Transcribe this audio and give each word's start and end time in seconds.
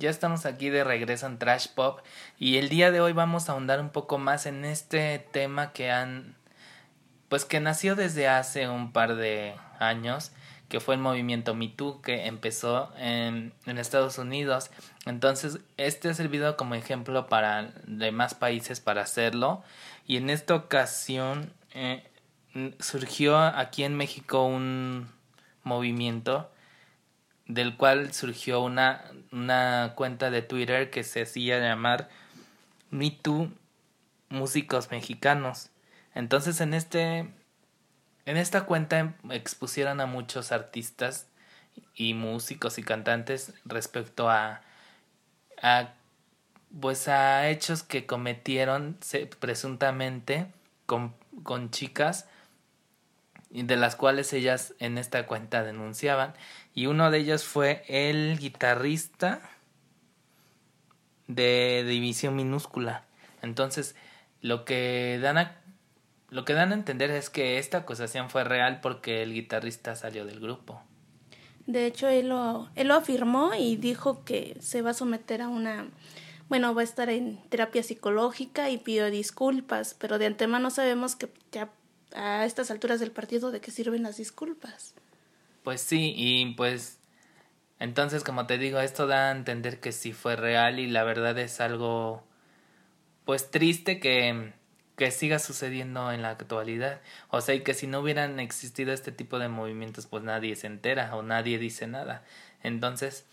Ya 0.00 0.08
estamos 0.08 0.46
aquí 0.46 0.70
de 0.70 0.82
regreso 0.82 1.26
en 1.26 1.38
Trash 1.38 1.68
Pop 1.74 2.00
y 2.38 2.56
el 2.56 2.70
día 2.70 2.90
de 2.90 3.02
hoy 3.02 3.12
vamos 3.12 3.48
a 3.48 3.52
ahondar 3.52 3.80
un 3.80 3.90
poco 3.90 4.16
más 4.16 4.46
en 4.46 4.64
este 4.64 5.18
tema 5.18 5.74
que 5.74 5.90
han 5.90 6.36
pues 7.28 7.44
que 7.44 7.60
nació 7.60 7.96
desde 7.96 8.26
hace 8.26 8.66
un 8.66 8.92
par 8.92 9.16
de 9.16 9.56
años, 9.78 10.32
que 10.70 10.80
fue 10.80 10.94
el 10.94 11.02
movimiento 11.02 11.54
Me 11.54 11.68
Too 11.68 12.00
que 12.00 12.24
empezó 12.24 12.94
en, 12.96 13.52
en 13.66 13.76
Estados 13.76 14.16
Unidos. 14.16 14.70
Entonces, 15.04 15.58
este 15.76 16.08
ha 16.08 16.14
servido 16.14 16.56
como 16.56 16.76
ejemplo 16.76 17.26
para 17.26 17.70
demás 17.84 18.32
países 18.32 18.80
para 18.80 19.02
hacerlo 19.02 19.62
y 20.06 20.16
en 20.16 20.30
esta 20.30 20.54
ocasión 20.54 21.52
eh, 21.74 22.08
surgió 22.78 23.36
aquí 23.36 23.84
en 23.84 23.96
México 23.96 24.46
un 24.46 25.10
movimiento 25.62 26.50
del 27.54 27.76
cual 27.76 28.12
surgió 28.12 28.60
una, 28.60 29.04
una 29.32 29.92
cuenta 29.96 30.30
de 30.30 30.42
Twitter 30.42 30.90
que 30.90 31.04
se 31.04 31.22
hacía 31.22 31.58
llamar 31.58 32.08
Me 32.90 33.18
Músicos 34.28 34.90
Mexicanos. 34.90 35.70
Entonces 36.14 36.60
en 36.60 36.74
este 36.74 37.28
en 38.26 38.36
esta 38.36 38.62
cuenta 38.62 39.14
expusieron 39.30 40.00
a 40.00 40.06
muchos 40.06 40.52
artistas 40.52 41.26
y 41.94 42.14
músicos 42.14 42.78
y 42.78 42.82
cantantes 42.82 43.54
respecto 43.64 44.30
a 44.30 44.62
a 45.60 45.94
pues 46.80 47.08
a 47.08 47.48
hechos 47.48 47.82
que 47.82 48.06
cometieron 48.06 48.96
presuntamente 49.40 50.46
con, 50.86 51.14
con 51.42 51.70
chicas 51.70 52.28
de 53.50 53.76
las 53.76 53.96
cuales 53.96 54.32
ellas 54.32 54.74
en 54.78 54.96
esta 54.96 55.26
cuenta 55.26 55.64
denunciaban 55.64 56.34
y 56.74 56.86
uno 56.86 57.10
de 57.10 57.18
ellos 57.18 57.44
fue 57.44 57.82
el 57.88 58.38
guitarrista 58.38 59.42
de 61.26 61.84
División 61.86 62.36
Minúscula. 62.36 63.04
Entonces, 63.42 63.96
lo 64.40 64.64
que 64.64 65.18
dan 65.20 65.38
a, 65.38 65.56
lo 66.28 66.44
que 66.44 66.54
dan 66.54 66.70
a 66.70 66.74
entender 66.74 67.10
es 67.10 67.30
que 67.30 67.58
esta 67.58 67.78
acusación 67.78 68.30
fue 68.30 68.44
real 68.44 68.80
porque 68.80 69.22
el 69.22 69.32
guitarrista 69.32 69.96
salió 69.96 70.24
del 70.24 70.40
grupo. 70.40 70.80
De 71.66 71.86
hecho, 71.86 72.08
él 72.08 72.28
lo, 72.28 72.68
él 72.74 72.88
lo 72.88 72.94
afirmó 72.94 73.52
y 73.54 73.76
dijo 73.76 74.24
que 74.24 74.56
se 74.60 74.82
va 74.82 74.90
a 74.90 74.94
someter 74.94 75.42
a 75.42 75.48
una, 75.48 75.88
bueno, 76.48 76.74
va 76.74 76.80
a 76.80 76.84
estar 76.84 77.10
en 77.10 77.38
terapia 77.48 77.82
psicológica 77.82 78.70
y 78.70 78.78
pidió 78.78 79.10
disculpas, 79.10 79.94
pero 79.94 80.18
de 80.18 80.26
antemano 80.26 80.70
sabemos 80.70 81.16
que 81.16 81.28
ya 81.52 81.70
a 82.14 82.44
estas 82.44 82.70
alturas 82.70 83.00
del 83.00 83.10
partido 83.10 83.50
de 83.50 83.60
qué 83.60 83.70
sirven 83.70 84.02
las 84.02 84.16
disculpas. 84.16 84.94
Pues 85.62 85.80
sí, 85.80 86.14
y 86.16 86.54
pues 86.54 86.98
entonces 87.78 88.24
como 88.24 88.46
te 88.46 88.58
digo, 88.58 88.80
esto 88.80 89.06
da 89.06 89.28
a 89.28 89.32
entender 89.32 89.80
que 89.80 89.92
sí 89.92 90.12
fue 90.12 90.36
real 90.36 90.78
y 90.78 90.86
la 90.86 91.04
verdad 91.04 91.38
es 91.38 91.60
algo 91.60 92.24
pues 93.24 93.50
triste 93.50 94.00
que 94.00 94.52
que 95.00 95.10
siga 95.10 95.38
sucediendo 95.38 96.12
en 96.12 96.20
la 96.20 96.28
actualidad. 96.28 97.00
O 97.30 97.40
sea, 97.40 97.54
y 97.54 97.62
que 97.62 97.72
si 97.72 97.86
no 97.86 98.00
hubieran 98.00 98.38
existido 98.38 98.92
este 98.92 99.12
tipo 99.12 99.38
de 99.38 99.48
movimientos, 99.48 100.06
pues 100.06 100.22
nadie 100.22 100.54
se 100.56 100.66
entera 100.66 101.16
o 101.16 101.22
nadie 101.22 101.58
dice 101.58 101.86
nada. 101.86 102.22
Entonces, 102.62 103.24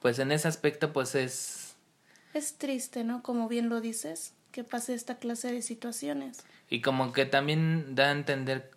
pues 0.00 0.18
en 0.18 0.32
ese 0.32 0.48
aspecto, 0.48 0.92
pues 0.92 1.14
es... 1.14 1.76
Es 2.34 2.58
triste, 2.58 3.04
¿no? 3.04 3.22
Como 3.22 3.46
bien 3.46 3.68
lo 3.68 3.80
dices, 3.80 4.32
que 4.50 4.64
pase 4.64 4.94
esta 4.94 5.18
clase 5.18 5.52
de 5.52 5.62
situaciones. 5.62 6.38
Y 6.72 6.80
como 6.80 7.12
que 7.12 7.26
también 7.26 7.94
da 7.94 8.08
a 8.08 8.12
entender 8.12 8.70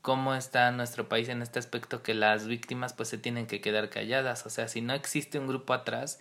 cómo 0.00 0.34
está 0.34 0.70
nuestro 0.70 1.10
país 1.10 1.28
en 1.28 1.42
este 1.42 1.58
aspecto 1.58 2.02
que 2.02 2.14
las 2.14 2.46
víctimas 2.46 2.94
pues 2.94 3.10
se 3.10 3.18
tienen 3.18 3.46
que 3.46 3.60
quedar 3.60 3.90
calladas, 3.90 4.46
o 4.46 4.48
sea, 4.48 4.68
si 4.68 4.80
no 4.80 4.94
existe 4.94 5.38
un 5.38 5.48
grupo 5.48 5.74
atrás, 5.74 6.18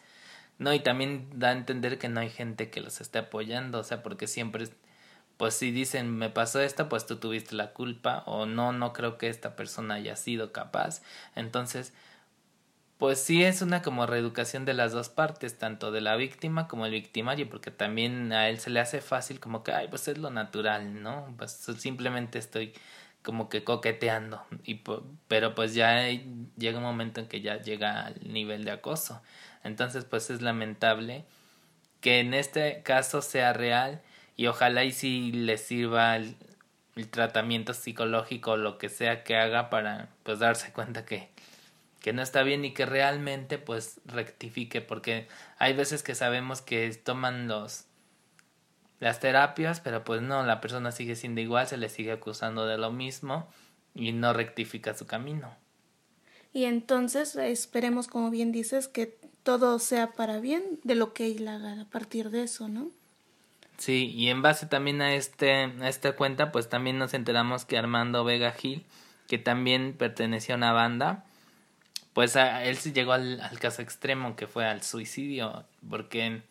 no, 0.60 0.74
y 0.74 0.82
también 0.82 1.30
da 1.34 1.48
a 1.48 1.54
entender 1.54 1.98
que 2.00 2.10
no 2.10 2.20
hay 2.20 2.30
gente 2.30 2.70
que 2.70 2.82
los 2.82 3.00
esté 3.00 3.20
apoyando, 3.20 3.80
o 3.80 3.84
sea, 3.86 4.04
porque 4.04 4.28
siempre, 4.28 4.68
pues 5.38 5.54
si 5.54 5.72
dicen 5.72 6.14
me 6.14 6.30
pasó 6.30 6.60
esto, 6.60 6.90
pues 6.90 7.06
tú 7.06 7.16
tuviste 7.16 7.56
la 7.56 7.72
culpa, 7.72 8.24
o 8.26 8.46
no, 8.46 8.74
no 8.74 8.92
creo 8.92 9.18
que 9.18 9.30
esta 9.30 9.56
persona 9.56 9.94
haya 9.94 10.18
sido 10.18 10.52
capaz, 10.52 11.02
entonces, 11.38 11.94
pues 13.02 13.20
sí 13.20 13.44
es 13.44 13.64
una 13.64 13.82
como 13.82 14.06
reeducación 14.06 14.64
de 14.64 14.76
las 14.76 14.92
dos 14.92 15.10
partes, 15.10 15.58
tanto 15.58 15.92
de 15.92 16.02
la 16.02 16.16
víctima 16.18 16.68
como 16.68 16.86
el 16.86 16.92
victimario, 16.92 17.50
porque 17.50 17.72
también 17.72 18.32
a 18.32 18.48
él 18.48 18.60
se 18.60 18.70
le 18.70 18.80
hace 18.80 19.02
fácil 19.02 19.40
como 19.40 19.64
que, 19.64 19.72
ay, 19.72 19.88
pues 19.90 20.08
es 20.08 20.20
lo 20.20 20.30
natural, 20.30 21.02
¿no? 21.02 21.34
Pues 21.36 21.52
simplemente 21.80 22.38
estoy 22.38 22.74
como 23.24 23.50
que 23.50 23.64
coqueteando 23.64 24.46
y 24.64 24.84
pero 25.28 25.56
pues 25.56 25.74
ya 25.74 26.08
llega 26.58 26.78
un 26.78 26.84
momento 26.84 27.22
en 27.22 27.28
que 27.28 27.42
ya 27.42 27.60
llega 27.60 28.06
al 28.06 28.16
nivel 28.32 28.66
de 28.66 28.72
acoso 28.72 29.22
entonces 29.64 30.06
pues 30.06 30.30
es 30.30 30.42
lamentable 30.42 31.26
que 32.02 32.20
en 32.20 32.34
este 32.36 32.84
caso 32.84 33.24
sea 33.24 33.54
real 33.54 34.02
y 34.38 34.48
ojalá 34.48 34.84
y 34.84 34.92
si 34.92 35.32
le 35.32 35.58
sirva 35.58 36.16
el, 36.18 36.36
tratamiento 37.10 37.74
psicológico 37.74 38.52
o 38.52 38.58
lo 38.58 38.78
que 38.78 38.90
sea 38.90 39.24
que 39.24 39.36
haga 39.36 39.72
para 39.72 40.10
pues 40.24 40.40
darse 40.40 40.72
cuenta 40.72 41.06
que 41.06 41.31
que 42.02 42.14
no 42.14 42.22
está 42.22 42.44
bien 42.44 42.66
y 42.66 42.74
que 42.74 42.86
realmente 42.86 43.58
pues 43.58 44.02
rectifique 44.06 44.82
porque 44.82 45.28
hay 45.58 45.74
veces 45.74 46.04
que 46.04 46.16
sabemos 46.16 46.62
que 46.62 46.92
toman 46.96 47.48
los 47.48 47.86
las 49.00 49.20
terapias, 49.20 49.80
pero 49.80 50.04
pues 50.04 50.22
no, 50.22 50.46
la 50.46 50.62
persona 50.62 50.92
sigue 50.92 51.16
siendo 51.16 51.42
igual, 51.42 51.68
se 51.68 51.78
le 51.78 51.90
sigue 51.90 52.12
acusando 52.12 52.68
de 52.68 52.78
lo 52.78 52.92
mismo 52.92 53.48
y 53.96 54.12
no 54.12 54.32
rectifica 54.32 54.94
su 54.94 55.08
camino. 55.08 55.56
Y 56.54 56.66
entonces 56.66 57.36
esperemos, 57.36 58.08
como 58.08 58.30
bien 58.30 58.52
dices, 58.52 58.88
que 58.88 59.18
todo 59.42 59.80
sea 59.80 60.12
para 60.12 60.40
bien 60.40 60.64
de 60.84 60.94
lo 60.96 61.14
que 61.14 61.26
él 61.28 61.48
haga 61.48 61.82
a 61.82 61.86
partir 61.86 62.30
de 62.30 62.44
eso, 62.44 62.68
¿no? 62.68 62.92
Sí, 63.78 64.12
y 64.16 64.28
en 64.30 64.44
base 64.44 64.68
también 64.68 65.02
a 65.02 65.16
este 65.16 65.52
a 65.52 65.90
esta 65.90 66.16
cuenta, 66.16 66.52
pues 66.52 66.70
también 66.70 67.00
nos 67.00 67.16
enteramos 67.16 67.66
que 67.66 67.80
Armando 67.80 68.24
Vega 68.24 68.52
Gil, 68.52 68.86
que 69.28 69.40
también 69.40 69.96
pertenecía 69.98 70.54
a 70.54 70.58
una 70.60 70.74
banda, 70.74 71.26
pues 72.14 72.36
a, 72.36 72.64
él 72.66 72.78
sí 72.78 72.92
llegó 72.92 73.14
al, 73.14 73.42
caso 73.60 73.82
extremo 73.82 74.36
que 74.36 74.48
fue 74.48 74.66
al 74.66 74.84
suicidio, 74.84 75.66
porque 75.90 76.42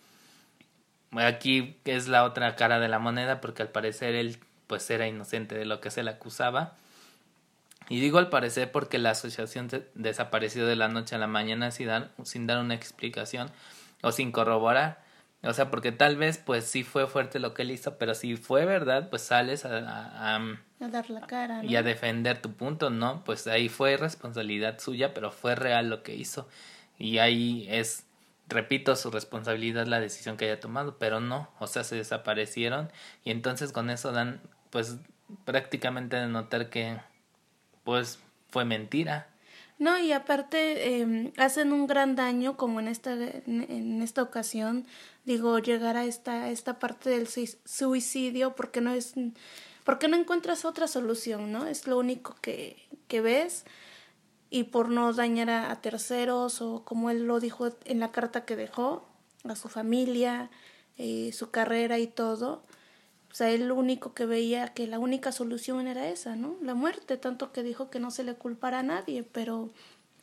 Aquí 1.16 1.76
es 1.84 2.06
la 2.06 2.25
otra 2.25 2.54
cara 2.54 2.78
de 2.78 2.88
la 2.88 3.00
moneda 3.00 3.41
porque 3.41 3.62
al 3.62 3.69
parecer 3.69 4.15
él 4.15 4.38
pues 4.69 4.88
era 4.91 5.09
inocente 5.09 5.56
de 5.56 5.65
lo 5.65 5.81
que 5.81 5.91
se 5.91 6.04
le 6.04 6.10
acusaba. 6.10 6.76
Y 7.88 7.98
digo 8.00 8.19
al 8.19 8.28
parecer 8.28 8.71
porque 8.71 8.98
la 8.98 9.10
asociación 9.10 9.69
desapareció 9.94 10.66
de 10.66 10.76
la 10.76 10.87
noche 10.87 11.16
a 11.16 11.19
la 11.19 11.26
mañana 11.26 11.72
sin 11.72 11.88
dar, 11.88 12.10
sin 12.22 12.47
dar 12.47 12.59
una 12.59 12.75
explicación 12.75 13.50
o 14.03 14.12
sin 14.12 14.31
corroborar. 14.31 15.03
O 15.43 15.53
sea, 15.55 15.71
porque 15.71 15.91
tal 15.91 16.17
vez 16.17 16.39
pues 16.39 16.65
sí 16.65 16.84
fue 16.84 17.06
fuerte 17.06 17.39
lo 17.39 17.55
que 17.55 17.62
él 17.62 17.71
hizo, 17.71 17.97
pero 17.97 18.15
si 18.15 18.37
fue 18.37 18.67
verdad, 18.67 19.09
pues 19.09 19.23
sales 19.23 19.65
a, 19.65 19.78
a, 19.78 20.37
a, 20.37 20.89
dar 20.89 21.09
la 21.09 21.23
cara. 21.23 21.65
Y 21.65 21.77
a 21.77 21.83
defender 21.83 22.43
tu 22.43 22.53
punto, 22.53 22.91
¿no? 22.91 23.25
Pues 23.25 23.47
ahí 23.47 23.69
fue 23.69 23.97
responsabilidad 23.97 24.78
suya, 24.78 25.15
pero 25.15 25.31
fue 25.31 25.55
real 25.55 25.89
lo 25.89 26.03
que 26.03 26.15
hizo. 26.15 26.47
Y 26.99 27.19
ahí 27.19 27.67
es 27.71 28.05
repito, 28.51 28.97
su 28.97 29.11
responsabilidad 29.11 29.87
la 29.87 30.01
decisión 30.01 30.37
que 30.37 30.45
haya 30.45 30.61
tomado, 30.61 30.99
pero 30.99 31.21
no, 31.21 31.49
o 31.59 31.67
sea, 31.67 31.84
se 31.84 31.97
desaparecieron 31.97 32.91
y 33.25 33.31
entonces 33.31 33.72
con 33.72 33.89
eso 33.91 34.12
dan, 34.12 34.41
pues, 34.71 34.99
prácticamente 35.45 36.17
de 36.17 36.27
notar 36.27 36.69
que, 36.69 36.99
pues, 37.84 38.21
fue 38.51 38.65
mentira. 38.65 39.28
No, 39.80 39.98
y 39.98 40.12
aparte 40.12 41.00
eh, 41.00 41.32
hacen 41.38 41.72
un 41.72 41.86
gran 41.86 42.14
daño, 42.14 42.58
como 42.58 42.80
en 42.80 42.86
esta, 42.86 43.14
en 43.14 44.02
esta 44.02 44.22
ocasión, 44.22 44.84
digo, 45.24 45.58
llegar 45.58 45.96
a 45.96 46.04
esta, 46.04 46.50
esta 46.50 46.78
parte 46.78 47.08
del 47.08 47.26
suicidio, 47.26 48.54
porque 48.54 48.82
no 48.82 48.92
es, 48.92 49.14
porque 49.84 50.06
no 50.06 50.18
encuentras 50.18 50.66
otra 50.66 50.86
solución, 50.86 51.50
¿no? 51.50 51.66
Es 51.66 51.86
lo 51.86 51.98
único 51.98 52.36
que, 52.42 52.76
que 53.08 53.22
ves 53.22 53.64
y 54.50 54.64
por 54.64 54.91
no 54.91 55.14
dañar 55.14 55.48
a, 55.48 55.74
terceros 55.80 56.60
o 56.60 56.84
como 56.84 57.09
él 57.09 57.26
lo 57.26 57.41
dijo 57.41 57.71
en 57.86 58.00
la 58.00 58.12
carta 58.12 58.44
que 58.44 58.56
dejó 58.56 59.09
a 59.44 59.56
su 59.56 59.71
familia, 59.71 60.50
eh, 60.98 61.30
su 61.33 61.50
carrera 61.50 61.98
y 61.98 62.06
todo. 62.06 62.65
O 63.30 63.34
sea, 63.34 63.50
él 63.50 63.68
lo 63.68 63.77
único 63.77 64.12
que 64.12 64.27
veía 64.27 64.74
que 64.74 64.86
la 64.86 64.98
única 64.98 65.30
solución 65.30 65.86
era 65.86 66.09
esa, 66.09 66.34
¿no? 66.34 66.56
La 66.62 66.74
muerte, 66.74 67.16
tanto 67.16 67.53
que 67.53 67.62
dijo 67.62 67.88
que 67.88 68.00
no 68.00 68.10
se 68.10 68.24
le 68.24 68.34
culpara 68.34 68.80
a 68.80 68.82
nadie, 68.82 69.22
pero 69.22 69.71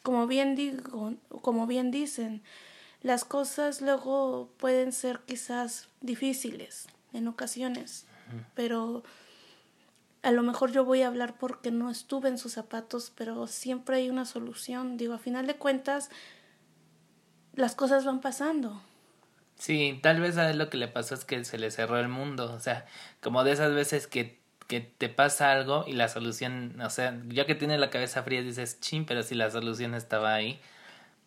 como 0.04 0.28
bien 0.28 0.56
digo, 0.56 1.14
como 1.42 1.68
bien 1.68 1.90
dicen, 1.92 2.42
las 3.02 3.24
cosas 3.24 3.82
luego 3.82 4.50
pueden 4.58 4.92
ser 4.92 5.22
quizás 5.26 5.88
difíciles 6.02 6.88
en 7.14 7.28
ocasiones, 7.28 8.06
pero 8.56 9.04
a 10.22 10.32
lo 10.32 10.44
mejor 10.44 10.72
yo 10.72 10.84
voy 10.84 11.04
a 11.04 11.08
hablar 11.08 11.38
porque 11.38 11.72
no 11.72 11.90
estuve 11.90 12.28
en 12.28 12.38
sus 12.38 12.54
zapatos, 12.54 13.14
pero 13.16 13.48
siempre 13.48 13.98
hay 13.98 14.10
una 14.10 14.26
solución. 14.26 14.98
Digo, 14.98 15.14
a 15.14 15.20
final 15.20 15.48
de 15.48 15.56
cuentas, 15.56 16.10
las 17.54 17.76
cosas 17.76 18.04
van 18.04 18.20
pasando. 18.20 18.82
Sí, 19.58 20.00
tal 20.04 20.22
vez 20.22 20.38
a 20.38 20.50
él 20.52 20.58
lo 20.60 20.70
que 20.70 20.78
le 20.78 20.88
pasó 20.88 21.16
es 21.16 21.26
que 21.26 21.44
se 21.44 21.58
le 21.58 21.72
cerró 21.72 22.00
el 22.00 22.10
mundo, 22.10 22.52
o 22.54 22.60
sea, 22.60 22.86
como 23.22 23.44
de 23.44 23.54
esas 23.54 23.74
veces 23.74 24.06
que, 24.08 24.40
que 24.68 24.82
te 24.82 25.10
pasa 25.10 25.52
algo 25.52 25.84
y 25.88 25.94
la 25.94 26.10
solución, 26.10 26.80
o 26.82 26.90
sea, 26.92 27.20
ya 27.30 27.46
que 27.46 27.56
tiene 27.56 27.78
la 27.80 27.90
cabeza 27.90 28.22
fría 28.24 28.44
dices, 28.44 28.80
chin, 28.80 29.06
pero 29.06 29.24
si 29.24 29.34
la 29.34 29.50
solución 29.50 29.96
estaba 29.96 30.34
ahí, 30.36 30.60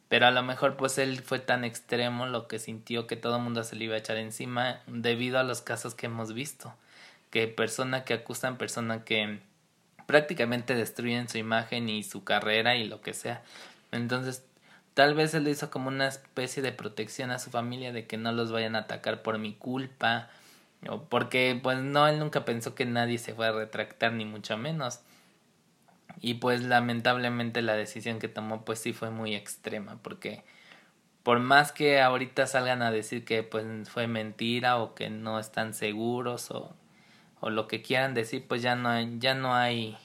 pero 0.09 0.27
a 0.27 0.31
lo 0.33 0.43
mejor 0.43 0.77
pues 0.77 0.99
él 0.99 1.21
fue 1.23 1.41
tan 1.41 1.65
extremo 1.65 2.27
lo 2.27 2.49
que 2.49 2.59
sintió 2.61 3.07
que 3.07 3.17
todo 3.17 3.37
el 3.37 3.43
mundo 3.43 3.65
se 3.65 3.77
le 3.77 3.87
iba 3.87 3.95
a 3.97 3.99
echar 3.99 4.17
encima 4.17 4.81
debido 4.87 5.39
a 5.39 5.45
los 5.45 5.61
casos 5.63 5.95
que 5.95 6.07
hemos 6.07 6.33
visto, 6.33 6.75
que 7.31 7.49
persona 7.49 8.05
que 8.05 8.15
acusan, 8.15 8.59
persona 8.59 9.05
que 9.05 9.41
prácticamente 10.07 10.75
destruyen 10.75 11.29
su 11.29 11.39
imagen 11.39 11.89
y 11.89 12.03
su 12.05 12.25
carrera 12.25 12.77
y 12.77 12.87
lo 12.89 13.01
que 13.01 13.15
sea. 13.15 13.43
Entonces, 13.93 14.45
tal 14.95 15.15
vez 15.15 15.35
él 15.35 15.45
lo 15.45 15.51
hizo 15.51 15.71
como 15.71 15.89
una 15.89 16.09
especie 16.09 16.63
de 16.63 16.73
protección 16.73 17.31
a 17.31 17.39
su 17.39 17.51
familia 17.51 17.93
de 17.93 18.07
que 18.07 18.17
no 18.17 18.33
los 18.33 18.53
vayan 18.53 18.77
a 18.77 18.81
atacar 18.81 19.23
por 19.23 19.39
mi 19.39 19.55
culpa, 19.55 20.29
o 20.89 21.05
porque 21.05 21.59
pues 21.63 21.79
no, 21.79 22.09
él 22.09 22.19
nunca 22.19 22.45
pensó 22.45 22.75
que 22.75 22.87
nadie 22.87 23.19
se 23.19 23.35
fuera 23.35 23.53
a 23.53 23.59
retractar 23.59 24.13
ni 24.13 24.25
mucho 24.25 24.57
menos. 24.57 25.01
Y 26.21 26.35
pues 26.35 26.63
lamentablemente 26.63 27.63
la 27.63 27.75
decisión 27.75 28.19
que 28.19 28.29
tomó 28.29 28.65
pues 28.65 28.81
sí 28.81 28.93
fue 28.93 29.11
muy 29.11 29.35
extrema 29.35 29.99
porque 30.03 30.43
por 31.23 31.39
más 31.39 31.73
que 31.73 32.01
ahorita 32.01 32.47
salgan 32.47 32.83
a 32.83 32.91
decir 32.91 33.25
que 33.25 33.43
pues 33.43 33.65
fue 33.89 34.07
mentira 34.07 34.79
o 34.79 34.95
que 34.95 35.09
no 35.11 35.39
están 35.39 35.73
seguros 35.75 36.51
o, 36.51 36.75
o 37.41 37.51
lo 37.51 37.69
que 37.69 37.83
quieran 37.83 38.15
decir 38.15 38.47
pues 38.47 38.61
ya 38.63 38.75
no 38.75 38.89
hay, 38.89 39.19
ya 39.19 39.35
no 39.35 39.55
hay 39.55 39.97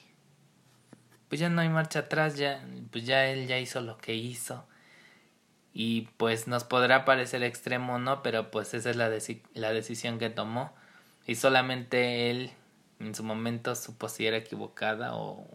pues 1.28 1.42
ya 1.42 1.50
no 1.50 1.62
hay 1.62 1.70
marcha 1.70 2.00
atrás 2.00 2.38
ya 2.38 2.64
pues 2.92 3.06
ya 3.06 3.26
él 3.28 3.48
ya 3.48 3.60
hizo 3.60 3.81
lo 3.81 3.98
que 3.98 4.14
hizo 4.14 4.66
y 5.75 6.10
pues 6.18 6.48
nos 6.48 6.63
podrá 6.63 7.06
parecer 7.06 7.44
extremo 7.44 8.00
no 8.00 8.24
pero 8.24 8.50
pues 8.50 8.74
esa 8.74 8.89
es 8.89 8.95
la, 8.95 9.12
la 9.54 9.74
decisión 9.74 10.18
que 10.18 10.31
tomó 10.31 10.74
y 11.27 11.36
solamente 11.36 12.31
él 12.31 12.51
en 13.00 13.13
su 13.13 13.24
momento 13.24 13.75
supo 13.75 14.10
si 14.10 14.25
era 14.25 14.38
equivocada 14.38 15.16
o 15.16 15.45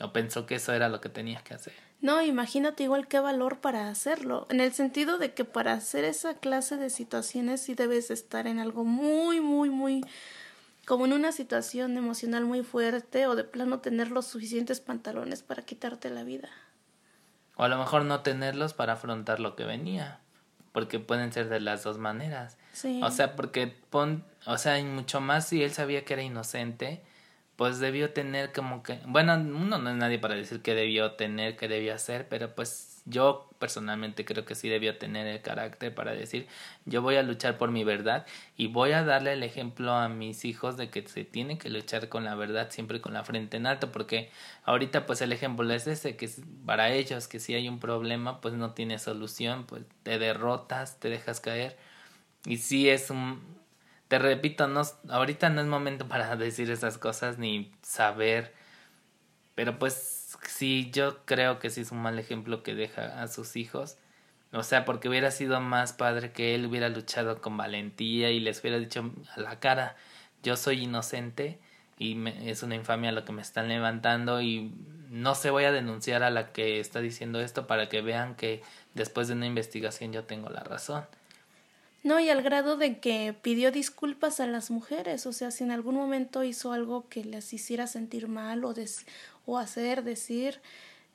¿O 0.00 0.12
pensó 0.12 0.46
que 0.46 0.56
eso 0.56 0.72
era 0.72 0.88
lo 0.88 1.00
que 1.00 1.08
tenías 1.08 1.42
que 1.42 1.54
hacer? 1.54 1.72
No, 2.02 2.22
imagínate 2.22 2.82
igual 2.82 3.08
qué 3.08 3.18
valor 3.18 3.60
para 3.60 3.88
hacerlo, 3.88 4.46
en 4.50 4.60
el 4.60 4.72
sentido 4.72 5.16
de 5.16 5.32
que 5.32 5.44
para 5.44 5.72
hacer 5.72 6.04
esa 6.04 6.34
clase 6.34 6.76
de 6.76 6.90
situaciones 6.90 7.62
sí 7.62 7.74
debes 7.74 8.10
estar 8.10 8.46
en 8.46 8.58
algo 8.58 8.84
muy, 8.84 9.40
muy, 9.40 9.70
muy, 9.70 10.04
como 10.86 11.06
en 11.06 11.14
una 11.14 11.32
situación 11.32 11.96
emocional 11.96 12.44
muy 12.44 12.62
fuerte 12.62 13.26
o 13.26 13.34
de 13.34 13.44
plano 13.44 13.80
tener 13.80 14.10
los 14.10 14.26
suficientes 14.26 14.80
pantalones 14.80 15.42
para 15.42 15.62
quitarte 15.62 16.10
la 16.10 16.22
vida. 16.22 16.50
O 17.56 17.64
a 17.64 17.68
lo 17.68 17.78
mejor 17.78 18.04
no 18.04 18.20
tenerlos 18.20 18.74
para 18.74 18.94
afrontar 18.94 19.40
lo 19.40 19.56
que 19.56 19.64
venía, 19.64 20.20
porque 20.72 20.98
pueden 20.98 21.32
ser 21.32 21.48
de 21.48 21.60
las 21.60 21.82
dos 21.82 21.98
maneras. 21.98 22.58
Sí. 22.72 23.00
O 23.02 23.10
sea, 23.10 23.34
porque 23.34 23.66
pon, 23.66 24.24
o 24.44 24.58
sea, 24.58 24.82
mucho 24.84 25.20
más 25.20 25.48
si 25.48 25.62
él 25.62 25.72
sabía 25.72 26.04
que 26.04 26.12
era 26.14 26.22
inocente, 26.22 27.02
pues 27.56 27.78
debió 27.78 28.12
tener 28.12 28.52
como 28.52 28.82
que, 28.82 29.00
bueno, 29.06 29.34
uno 29.34 29.78
no 29.78 29.90
es 29.90 29.96
nadie 29.96 30.18
para 30.18 30.34
decir 30.34 30.60
que 30.60 30.74
debió 30.74 31.12
tener, 31.12 31.56
que 31.56 31.68
debió 31.68 31.94
hacer, 31.94 32.28
pero 32.28 32.54
pues 32.54 32.95
yo 33.06 33.48
personalmente 33.58 34.24
creo 34.24 34.44
que 34.44 34.54
sí 34.54 34.68
debió 34.68 34.98
tener 34.98 35.26
el 35.26 35.40
carácter 35.40 35.94
para 35.94 36.12
decir, 36.12 36.46
yo 36.84 37.02
voy 37.02 37.16
a 37.16 37.22
luchar 37.22 37.56
por 37.56 37.70
mi 37.70 37.84
verdad 37.84 38.26
y 38.56 38.66
voy 38.66 38.92
a 38.92 39.04
darle 39.04 39.32
el 39.32 39.42
ejemplo 39.44 39.92
a 39.92 40.08
mis 40.08 40.44
hijos 40.44 40.76
de 40.76 40.90
que 40.90 41.06
se 41.06 41.24
tiene 41.24 41.56
que 41.56 41.70
luchar 41.70 42.08
con 42.08 42.24
la 42.24 42.34
verdad 42.34 42.70
siempre 42.70 43.00
con 43.00 43.14
la 43.14 43.24
frente 43.24 43.56
en 43.56 43.66
alto, 43.66 43.92
porque 43.92 44.30
ahorita 44.64 45.06
pues 45.06 45.20
el 45.22 45.32
ejemplo 45.32 45.72
es 45.72 45.86
ese, 45.86 46.16
que 46.16 46.28
para 46.66 46.90
ellos 46.90 47.28
que 47.28 47.38
si 47.38 47.54
hay 47.54 47.68
un 47.68 47.78
problema 47.78 48.40
pues 48.40 48.54
no 48.54 48.72
tiene 48.72 48.98
solución, 48.98 49.64
pues 49.66 49.84
te 50.02 50.18
derrotas, 50.18 50.98
te 50.98 51.08
dejas 51.08 51.40
caer. 51.40 51.76
Y 52.44 52.58
sí 52.58 52.88
es 52.88 53.10
un, 53.10 53.40
te 54.08 54.18
repito, 54.18 54.68
no, 54.68 54.82
ahorita 55.08 55.48
no 55.50 55.60
es 55.60 55.66
momento 55.66 56.08
para 56.08 56.36
decir 56.36 56.70
esas 56.70 56.98
cosas 56.98 57.38
ni 57.38 57.72
saber, 57.82 58.52
pero 59.54 59.78
pues 59.78 60.15
sí, 60.48 60.90
yo 60.92 61.24
creo 61.24 61.58
que 61.58 61.70
sí 61.70 61.82
es 61.82 61.92
un 61.92 61.98
mal 61.98 62.18
ejemplo 62.18 62.62
que 62.62 62.74
deja 62.74 63.22
a 63.22 63.28
sus 63.28 63.56
hijos. 63.56 63.98
O 64.52 64.62
sea, 64.62 64.84
porque 64.84 65.08
hubiera 65.08 65.30
sido 65.30 65.60
más 65.60 65.92
padre 65.92 66.32
que 66.32 66.54
él 66.54 66.66
hubiera 66.66 66.88
luchado 66.88 67.40
con 67.40 67.56
valentía 67.56 68.30
y 68.30 68.40
les 68.40 68.60
hubiera 68.60 68.78
dicho 68.78 69.12
a 69.34 69.40
la 69.40 69.60
cara, 69.60 69.96
yo 70.42 70.56
soy 70.56 70.84
inocente 70.84 71.58
y 71.98 72.14
me, 72.14 72.50
es 72.50 72.62
una 72.62 72.74
infamia 72.74 73.12
lo 73.12 73.24
que 73.24 73.32
me 73.32 73.42
están 73.42 73.68
levantando 73.68 74.40
y 74.40 74.72
no 75.10 75.34
se 75.34 75.50
voy 75.50 75.64
a 75.64 75.72
denunciar 75.72 76.22
a 76.22 76.30
la 76.30 76.52
que 76.52 76.80
está 76.80 77.00
diciendo 77.00 77.40
esto 77.40 77.66
para 77.66 77.88
que 77.88 78.02
vean 78.02 78.34
que 78.34 78.62
después 78.94 79.28
de 79.28 79.34
una 79.34 79.46
investigación 79.46 80.12
yo 80.12 80.24
tengo 80.24 80.48
la 80.48 80.60
razón. 80.60 81.04
No, 82.06 82.20
y 82.20 82.30
al 82.30 82.40
grado 82.40 82.76
de 82.76 83.00
que 83.00 83.34
pidió 83.42 83.72
disculpas 83.72 84.38
a 84.38 84.46
las 84.46 84.70
mujeres, 84.70 85.26
o 85.26 85.32
sea, 85.32 85.50
si 85.50 85.64
en 85.64 85.72
algún 85.72 85.96
momento 85.96 86.44
hizo 86.44 86.70
algo 86.70 87.08
que 87.08 87.24
les 87.24 87.52
hiciera 87.52 87.88
sentir 87.88 88.28
mal 88.28 88.64
o, 88.64 88.72
o 89.44 89.58
hacer, 89.58 90.04
decir, 90.04 90.60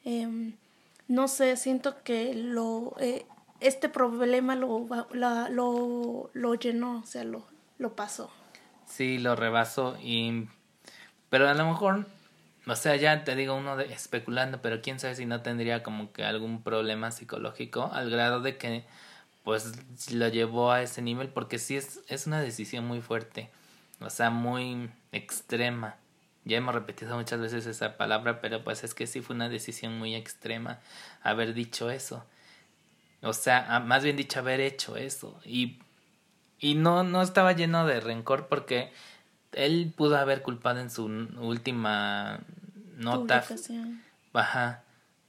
eh, 0.04 0.28
no 1.08 1.30
sé, 1.30 1.56
siento 1.56 2.04
que 2.04 2.34
lo, 2.34 2.94
eh, 3.00 3.26
este 3.62 3.88
problema 3.88 4.58
lo, 4.58 4.86
lo, 5.14 6.30
lo 6.34 6.56
llenó, 6.56 7.00
o 7.00 7.06
sea, 7.06 7.24
lo, 7.24 7.46
lo 7.78 7.96
pasó. 7.96 8.30
Sí, 8.86 9.18
lo 9.18 9.38
rebasó 9.38 9.98
y... 10.04 10.50
Pero 11.30 11.48
a 11.48 11.54
lo 11.54 11.66
mejor, 11.68 12.06
o 12.68 12.76
sea, 12.76 12.98
ya 12.98 13.24
te 13.24 13.38
digo 13.38 13.56
uno 13.56 13.78
de 13.78 13.86
especulando, 13.94 14.62
pero 14.62 14.82
quién 14.82 15.00
sabe 15.00 15.16
si 15.16 15.26
no 15.26 15.42
tendría 15.42 15.84
como 15.84 16.12
que 16.12 16.26
algún 16.26 16.62
problema 16.62 17.14
psicológico 17.14 17.90
al 17.94 18.10
grado 18.10 18.42
de 18.42 18.58
que 18.58 18.84
pues 19.44 20.12
lo 20.12 20.28
llevó 20.28 20.72
a 20.72 20.82
ese 20.82 21.02
nivel 21.02 21.30
porque 21.30 21.60
sí 21.60 21.76
es, 21.76 22.02
es 22.08 22.28
una 22.28 22.42
decisión 22.42 22.86
muy 22.86 23.02
fuerte, 23.02 23.50
o 24.00 24.10
sea, 24.10 24.30
muy 24.30 24.90
extrema. 25.12 25.98
Ya 26.44 26.58
hemos 26.58 26.74
repetido 26.74 27.16
muchas 27.16 27.40
veces 27.40 27.66
esa 27.68 27.98
palabra, 27.98 28.42
pero 28.42 28.64
pues 28.64 28.84
es 28.84 28.96
que 28.96 29.06
sí 29.06 29.22
fue 29.22 29.36
una 29.36 29.50
decisión 29.50 29.98
muy 29.98 30.16
extrema 30.16 30.80
haber 31.22 31.54
dicho 31.54 31.92
eso. 31.92 32.26
O 33.22 33.34
sea, 33.34 33.80
más 33.86 34.04
bien 34.04 34.18
dicho 34.18 34.40
haber 34.40 34.60
hecho 34.60 34.98
eso. 34.98 35.40
Y, 35.46 35.80
y 36.60 36.74
no, 36.74 37.04
no 37.04 37.22
estaba 37.22 37.52
lleno 37.52 37.86
de 37.86 38.00
rencor 38.00 38.48
porque 38.48 38.92
él 39.52 39.94
pudo 39.96 40.18
haber 40.18 40.42
culpado 40.42 40.80
en 40.80 40.90
su 40.90 41.06
última 41.06 42.40
nota. 42.98 43.44
Ajá. 44.34 44.84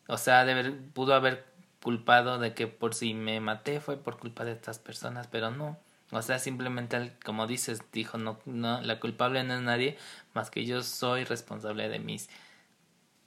O 0.08 0.16
sea, 0.16 0.44
de 0.44 0.52
haber, 0.52 0.78
pudo 0.78 1.14
haber 1.14 1.51
culpado 1.82 2.38
de 2.38 2.54
que 2.54 2.66
por 2.66 2.94
si 2.94 3.12
me 3.12 3.40
maté 3.40 3.80
fue 3.80 3.96
por 3.96 4.18
culpa 4.18 4.44
de 4.44 4.52
estas 4.52 4.78
personas, 4.78 5.26
pero 5.26 5.50
no. 5.50 5.78
O 6.10 6.22
sea, 6.22 6.38
simplemente, 6.38 7.12
como 7.24 7.46
dices, 7.46 7.80
dijo, 7.92 8.18
no, 8.18 8.38
no, 8.44 8.80
la 8.82 9.00
culpable 9.00 9.42
no 9.44 9.54
es 9.54 9.62
nadie 9.62 9.96
más 10.34 10.50
que 10.50 10.64
yo 10.64 10.82
soy 10.82 11.24
responsable 11.24 11.88
de 11.88 11.98
mis, 11.98 12.28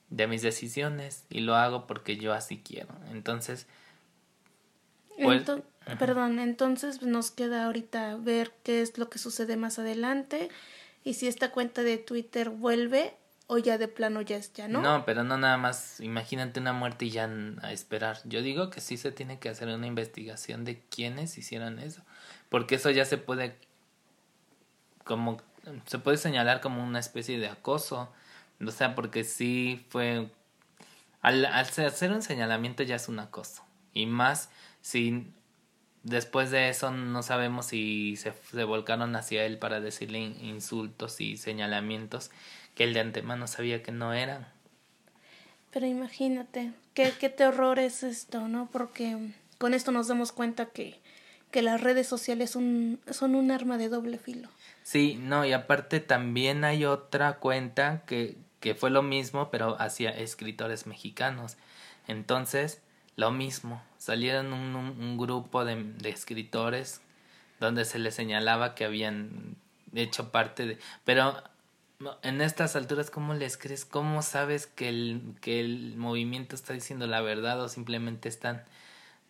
de 0.09 0.27
mis 0.27 0.41
decisiones 0.41 1.25
y 1.29 1.41
lo 1.41 1.55
hago 1.55 1.87
porque 1.87 2.17
yo 2.17 2.33
así 2.33 2.61
quiero. 2.63 2.93
Entonces, 3.11 3.67
pues, 5.21 5.43
perdón, 5.99 6.39
entonces 6.39 7.01
nos 7.01 7.31
queda 7.31 7.65
ahorita 7.65 8.17
ver 8.17 8.53
qué 8.63 8.81
es 8.81 8.97
lo 8.97 9.09
que 9.09 9.17
sucede 9.17 9.57
más 9.57 9.79
adelante 9.79 10.49
y 11.03 11.15
si 11.15 11.27
esta 11.27 11.51
cuenta 11.51 11.83
de 11.83 11.97
Twitter 11.97 12.49
vuelve 12.49 13.15
o 13.47 13.57
ya 13.57 13.77
de 13.77 13.87
plano 13.87 14.21
ya 14.21 14.37
es 14.37 14.53
ya, 14.53 14.67
¿no? 14.67 14.81
No, 14.81 15.05
pero 15.05 15.23
no 15.23 15.37
nada 15.37 15.57
más, 15.57 15.99
imagínate 15.99 16.59
una 16.59 16.73
muerte 16.73 17.05
y 17.05 17.11
ya 17.11 17.29
a 17.61 17.71
esperar. 17.71 18.19
Yo 18.25 18.41
digo 18.41 18.69
que 18.69 18.81
sí 18.81 18.97
se 18.97 19.11
tiene 19.11 19.39
que 19.39 19.49
hacer 19.49 19.67
una 19.67 19.87
investigación 19.87 20.65
de 20.65 20.81
quiénes 20.89 21.37
hicieron 21.37 21.79
eso, 21.79 22.01
porque 22.49 22.75
eso 22.75 22.89
ya 22.89 23.05
se 23.05 23.17
puede 23.17 23.55
como 25.03 25.37
se 25.87 25.99
puede 25.99 26.17
señalar 26.17 26.61
como 26.61 26.83
una 26.83 26.99
especie 26.99 27.39
de 27.39 27.47
acoso, 27.47 28.11
o 28.65 28.71
sea, 28.71 28.95
porque 28.95 29.23
sí 29.23 29.85
fue 29.89 30.29
al, 31.21 31.45
al 31.45 31.65
hacer 31.65 32.11
un 32.11 32.21
señalamiento 32.21 32.83
ya 32.83 32.95
es 32.95 33.09
un 33.09 33.19
acoso 33.19 33.63
y 33.93 34.05
más 34.05 34.49
si 34.81 35.31
después 36.05 36.51
de 36.51 36.69
eso 36.69 36.91
no 36.91 37.23
sabemos 37.23 37.65
si 37.65 38.15
se, 38.15 38.31
se 38.51 38.63
volcaron 38.63 39.15
hacia 39.15 39.43
él 39.45 39.57
para 39.57 39.81
decirle 39.81 40.19
insultos 40.19 41.19
y 41.19 41.35
señalamientos 41.35 42.31
que 42.75 42.85
el 42.85 42.93
de 42.93 43.01
antemano 43.01 43.47
sabía 43.47 43.83
que 43.83 43.91
no 43.91 44.13
eran. 44.13 44.47
Pero 45.71 45.87
imagínate, 45.87 46.71
qué, 46.93 47.11
qué 47.19 47.29
terror 47.29 47.79
es 47.79 48.03
esto, 48.03 48.47
¿no? 48.47 48.69
Porque 48.71 49.17
con 49.57 49.73
esto 49.73 49.91
nos 49.91 50.07
damos 50.07 50.31
cuenta 50.31 50.67
que, 50.67 50.99
que 51.51 51.61
las 51.61 51.81
redes 51.81 52.07
sociales 52.07 52.51
son, 52.51 52.99
son 53.09 53.35
un 53.35 53.51
arma 53.51 53.77
de 53.77 53.89
doble 53.89 54.17
filo. 54.17 54.47
Sí, 54.83 55.17
no, 55.19 55.45
y 55.45 55.51
aparte 55.51 55.99
también 55.99 56.63
hay 56.63 56.85
otra 56.85 57.37
cuenta 57.37 58.03
que, 58.05 58.37
que 58.59 58.75
fue 58.75 58.91
lo 58.91 59.01
mismo, 59.01 59.49
pero 59.49 59.75
hacia 59.81 60.11
escritores 60.11 60.85
mexicanos. 60.85 61.57
Entonces, 62.07 62.81
lo 63.15 63.31
mismo, 63.31 63.81
salieron 63.97 64.53
un, 64.53 64.75
un, 64.75 65.17
grupo 65.17 65.63
de, 65.63 65.83
de 65.83 66.09
escritores 66.09 67.01
donde 67.59 67.85
se 67.85 67.99
les 67.99 68.13
señalaba 68.13 68.75
que 68.75 68.85
habían 68.85 69.55
hecho 69.93 70.31
parte 70.31 70.65
de... 70.65 70.79
Pero 71.05 71.41
en 72.23 72.41
estas 72.41 72.75
alturas, 72.75 73.09
¿cómo 73.09 73.33
les 73.33 73.57
crees? 73.57 73.85
¿Cómo 73.85 74.21
sabes 74.21 74.67
que 74.67 74.89
el, 74.89 75.35
que 75.41 75.61
el 75.61 75.95
movimiento 75.95 76.55
está 76.55 76.73
diciendo 76.73 77.07
la 77.07 77.21
verdad 77.21 77.61
o 77.61 77.69
simplemente 77.69 78.27
están 78.27 78.63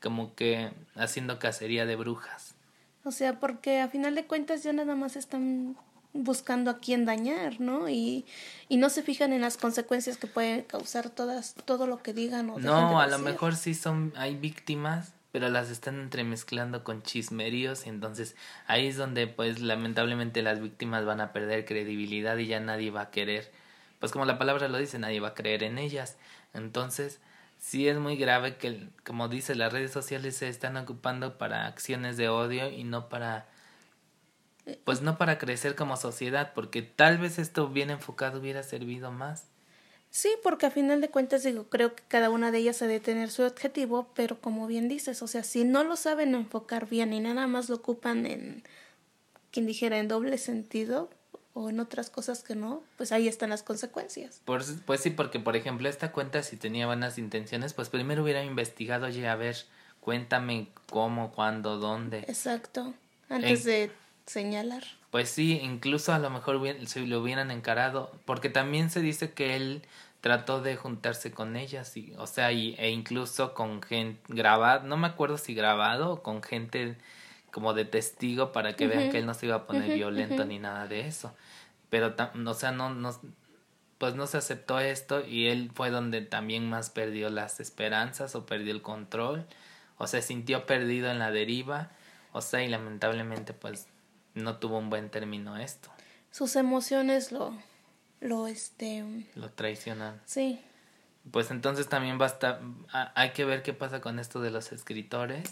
como 0.02 0.34
que 0.36 0.72
haciendo 0.96 1.38
cacería 1.40 1.86
de 1.86 1.96
brujas? 1.96 2.56
O 3.04 3.12
sea, 3.12 3.40
porque 3.40 3.82
a 3.82 3.88
final 3.88 4.16
de 4.16 4.26
cuentas 4.26 4.64
ya 4.64 4.74
nada 4.74 4.96
más 4.96 5.16
están 5.16 5.78
buscando 6.16 6.72
a 6.72 6.80
quién 6.80 7.06
dañar, 7.06 7.60
¿no? 7.60 7.90
Y, 7.90 8.26
y 8.70 8.78
no 8.78 8.90
se 8.90 9.04
fijan 9.04 9.34
en 9.34 9.42
las 9.42 9.58
consecuencias 9.58 10.18
que 10.18 10.28
pueden 10.28 10.64
causar 10.64 11.10
todas, 11.10 11.56
todo 11.66 11.88
lo 11.88 12.02
que 12.02 12.14
digan 12.14 12.50
o 12.50 12.58
No, 12.58 13.00
a 13.00 13.08
lo 13.08 13.20
mejor 13.20 13.56
sí 13.56 13.76
son, 13.76 14.14
hay 14.16 14.36
víctimas, 14.36 15.14
pero 15.34 15.50
las 15.50 15.70
están 15.70 16.00
entremezclando 16.00 16.86
con 16.86 17.04
chismeríos 17.04 17.86
y 17.86 17.90
entonces 17.90 18.38
ahí 18.68 18.88
es 18.88 18.96
donde 18.96 19.28
pues 19.28 19.60
lamentablemente 19.60 20.42
las 20.42 20.62
víctimas 20.62 21.04
van 21.06 21.20
a 21.20 21.34
perder 21.34 21.66
credibilidad 21.66 22.38
y 22.38 22.48
ya 22.48 22.62
nadie 22.62 22.92
va 22.92 23.02
a 23.02 23.12
querer, 23.12 23.52
pues 24.00 24.14
como 24.14 24.24
la 24.24 24.38
palabra 24.38 24.70
lo 24.70 24.78
dice, 24.78 24.98
nadie 24.98 25.20
va 25.20 25.30
a 25.30 25.34
creer 25.34 25.64
en 25.64 25.78
ellas. 25.78 26.16
Entonces, 26.54 27.20
sí 27.60 27.90
es 27.90 27.98
muy 27.98 28.16
grave 28.16 28.56
que, 28.56 28.88
como 29.06 29.28
dice, 29.28 29.56
las 29.56 29.74
redes 29.74 29.92
sociales 29.92 30.38
se 30.38 30.48
están 30.48 30.78
ocupando 30.78 31.38
para 31.38 31.68
acciones 31.68 32.16
de 32.16 32.30
odio 32.30 32.72
y 32.72 32.86
no 32.86 33.10
para 33.10 33.48
pues 34.84 35.02
no 35.02 35.18
para 35.18 35.38
crecer 35.38 35.76
como 35.76 35.98
sociedad, 35.98 36.54
porque 36.54 36.82
tal 36.82 37.18
vez 37.18 37.40
esto 37.40 37.70
bien 37.70 37.90
enfocado 37.90 38.40
hubiera 38.40 38.64
servido 38.64 39.12
más. 39.12 39.46
Sí, 40.10 40.30
porque 40.44 40.66
a 40.66 40.72
final 40.72 41.02
de 41.02 41.10
cuentas 41.10 41.44
digo, 41.44 41.66
creo 41.66 41.94
que 41.94 42.04
cada 42.08 42.30
una 42.30 42.50
de 42.50 42.60
ellas 42.60 42.82
ha 42.82 42.88
de 42.88 43.02
tener 43.02 43.30
su 43.30 43.44
objetivo, 43.44 44.08
pero 44.16 44.40
como 44.40 44.66
bien 44.66 44.88
dices, 44.88 45.22
o 45.22 45.28
sea, 45.28 45.44
si 45.44 45.66
no 45.66 45.84
lo 45.84 45.98
saben 45.98 46.34
enfocar 46.36 46.88
bien 46.88 47.12
y 47.12 47.20
nada 47.20 47.48
más 47.48 47.68
lo 47.68 47.76
ocupan 47.76 48.26
en, 48.26 48.64
quien 49.52 49.66
dijera, 49.66 50.00
en 50.00 50.08
doble 50.08 50.38
sentido 50.38 51.10
o 51.54 51.70
en 51.70 51.80
otras 51.80 52.10
cosas 52.10 52.44
que 52.44 52.56
no, 52.56 52.82
pues 52.98 53.12
ahí 53.12 53.28
están 53.28 53.50
las 53.50 53.64
consecuencias. 53.64 54.42
pues 54.46 55.02
sí, 55.02 55.10
porque 55.10 55.40
por 55.40 55.56
ejemplo 55.56 55.90
esta 55.90 56.12
cuenta 56.12 56.44
si 56.44 56.58
tenía 56.58 56.86
buenas 56.86 57.18
intenciones, 57.18 57.74
pues 57.74 57.90
primero 57.90 58.24
hubiera 58.24 58.44
investigado, 58.44 59.08
oye, 59.08 59.28
a 59.28 59.36
ver, 59.36 59.58
cuéntame 60.00 60.70
cómo, 60.90 61.32
cuándo, 61.32 61.78
dónde. 61.78 62.20
Exacto, 62.20 62.94
antes 63.30 63.64
de 63.64 63.92
señalar. 64.26 64.84
Pues 65.12 65.30
sí, 65.30 65.60
incluso 65.62 66.14
a 66.14 66.20
lo 66.20 66.30
mejor 66.30 66.62
si 66.88 67.06
lo 67.06 67.22
hubieran 67.22 67.52
encarado, 67.52 68.12
porque 68.26 68.50
también 68.50 68.90
se 68.90 69.02
dice 69.02 69.34
que 69.34 69.56
él 69.56 69.84
trató 70.22 70.62
de 70.62 70.76
juntarse 70.76 71.32
con 71.32 71.56
ellas, 71.56 71.96
y, 71.96 72.14
o 72.18 72.28
sea, 72.28 72.52
y, 72.52 72.76
e 72.80 72.90
incluso 72.90 73.54
con 73.54 73.82
gente 73.82 74.22
grabado, 74.28 74.88
no 74.88 74.98
me 74.98 75.08
acuerdo 75.08 75.38
si 75.38 75.54
grabado 75.54 76.12
o 76.12 76.24
con 76.24 76.42
gente 76.42 76.98
como 77.52 77.74
de 77.74 77.86
testigo 77.86 78.52
para 78.52 78.76
que 78.76 78.88
vean 78.88 79.12
que 79.12 79.20
él 79.20 79.26
no 79.26 79.34
se 79.34 79.46
iba 79.46 79.56
a 79.56 79.66
poner 79.68 79.94
violento 79.94 80.44
ni 80.44 80.60
nada 80.60 80.88
de 80.88 81.08
eso. 81.08 81.34
Pero, 81.90 82.14
o 82.46 82.54
sea, 82.54 82.72
no, 82.72 82.90
no, 82.90 83.18
pues 83.98 84.16
no 84.16 84.28
se 84.28 84.38
aceptó 84.38 84.80
esto 84.80 85.26
y 85.26 85.48
él 85.48 85.72
fue 85.74 85.90
donde 85.90 86.22
también 86.22 86.70
más 86.70 86.90
perdió 86.90 87.30
las 87.30 87.60
esperanzas 87.60 88.36
o 88.36 88.46
perdió 88.46 88.74
el 88.74 88.82
control, 88.82 89.46
o 89.98 90.08
se 90.08 90.22
sintió 90.22 90.66
perdido 90.66 91.10
en 91.10 91.20
la 91.20 91.32
deriva, 91.32 91.92
o 92.34 92.42
sea, 92.42 92.64
y 92.64 92.68
lamentablemente 92.68 93.54
pues 93.54 93.88
no 94.36 94.58
tuvo 94.58 94.78
un 94.78 94.90
buen 94.90 95.10
término 95.10 95.58
esto. 95.58 95.90
Sus 96.30 96.56
emociones 96.56 97.32
lo, 97.32 97.58
lo, 98.20 98.48
este... 98.48 99.04
Lo 99.36 99.50
traicionan. 99.52 100.22
Sí. 100.26 100.62
Pues 101.32 101.50
entonces 101.50 101.88
también 101.88 102.18
basta, 102.18 102.62
hay 102.92 103.32
que 103.32 103.46
ver 103.46 103.64
qué 103.64 103.74
pasa 103.74 104.00
con 104.00 104.20
esto 104.20 104.42
de 104.42 104.52
los 104.52 104.72
escritores, 104.72 105.50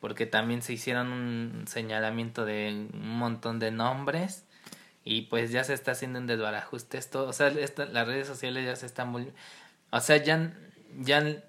porque 0.00 0.26
también 0.26 0.60
se 0.60 0.74
hicieron 0.74 1.12
un 1.12 1.64
señalamiento 1.66 2.44
de 2.44 2.88
un 2.92 3.16
montón 3.16 3.58
de 3.58 3.70
nombres 3.70 4.44
y 5.04 5.22
pues 5.22 5.50
ya 5.50 5.64
se 5.64 5.72
está 5.72 5.92
haciendo 5.92 6.18
un 6.18 6.26
desbarajuste 6.26 6.98
esto, 6.98 7.26
o 7.26 7.32
sea, 7.32 7.50
las 7.50 8.06
redes 8.06 8.26
sociales 8.26 8.66
ya 8.66 8.76
se 8.76 8.84
están 8.84 9.08
muy, 9.08 9.32
o 9.90 10.00
sea, 10.00 10.18
ya, 10.18 10.52
ya 10.98 11.42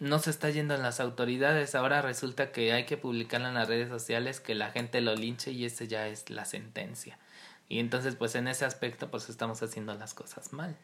no 0.00 0.18
se 0.18 0.30
está 0.30 0.50
yendo 0.50 0.74
en 0.74 0.82
las 0.82 1.00
autoridades, 1.00 1.74
ahora 1.74 2.02
resulta 2.02 2.52
que 2.52 2.72
hay 2.72 2.84
que 2.86 2.96
publicarlo 2.96 3.48
en 3.48 3.54
las 3.54 3.68
redes 3.68 3.88
sociales, 3.88 4.40
que 4.40 4.54
la 4.54 4.70
gente 4.70 5.00
lo 5.00 5.14
linche 5.14 5.52
y 5.52 5.64
esa 5.64 5.84
ya 5.84 6.08
es 6.08 6.30
la 6.30 6.44
sentencia. 6.44 7.18
Y 7.68 7.80
entonces 7.80 8.14
pues 8.14 8.34
en 8.34 8.48
ese 8.48 8.64
aspecto 8.64 9.10
pues 9.10 9.28
estamos 9.28 9.62
haciendo 9.62 9.94
las 9.94 10.14
cosas 10.14 10.52
mal. 10.52 10.76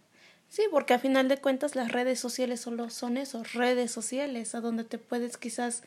Sí, 0.48 0.62
porque 0.70 0.94
a 0.94 0.98
final 0.98 1.28
de 1.28 1.38
cuentas 1.38 1.74
las 1.74 1.90
redes 1.90 2.20
sociales 2.20 2.60
solo 2.60 2.90
son 2.90 3.16
eso, 3.16 3.42
redes 3.54 3.90
sociales, 3.90 4.54
a 4.54 4.60
donde 4.60 4.84
te 4.84 4.98
puedes 4.98 5.36
quizás 5.36 5.82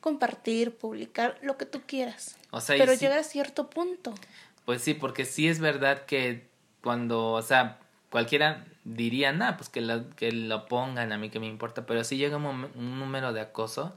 compartir, 0.00 0.76
publicar, 0.76 1.38
lo 1.42 1.56
que 1.56 1.66
tú 1.66 1.82
quieras. 1.86 2.36
O 2.50 2.60
sea, 2.60 2.76
pero 2.76 2.94
llega 2.94 3.18
a 3.18 3.22
cierto 3.22 3.70
punto. 3.70 4.14
Pues 4.64 4.82
sí, 4.82 4.94
porque 4.94 5.24
sí 5.24 5.48
es 5.48 5.60
verdad 5.60 6.04
que 6.04 6.48
cuando, 6.82 7.32
o 7.32 7.42
sea, 7.42 7.78
cualquiera 8.10 8.64
diría, 8.84 9.32
nada, 9.32 9.56
pues 9.56 9.68
que 9.68 9.80
lo, 9.80 10.10
que 10.10 10.32
lo 10.32 10.66
pongan, 10.66 11.12
a 11.12 11.18
mí 11.18 11.30
que 11.30 11.40
me 11.40 11.46
importa, 11.46 11.86
pero 11.86 12.04
si 12.04 12.16
llega 12.16 12.36
un, 12.36 12.70
número 12.98 13.32
de 13.32 13.40
acoso 13.40 13.96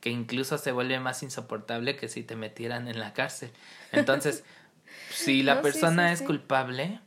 que 0.00 0.10
incluso 0.10 0.58
se 0.58 0.70
vuelve 0.70 1.00
más 1.00 1.22
insoportable 1.22 1.96
que 1.96 2.08
si 2.08 2.22
te 2.22 2.36
metieran 2.36 2.88
en 2.88 3.00
la 3.00 3.14
cárcel. 3.14 3.50
Entonces, 3.90 4.44
si 5.10 5.42
la 5.42 5.62
persona 5.62 6.12
es 6.12 6.20
culpable, 6.20 7.00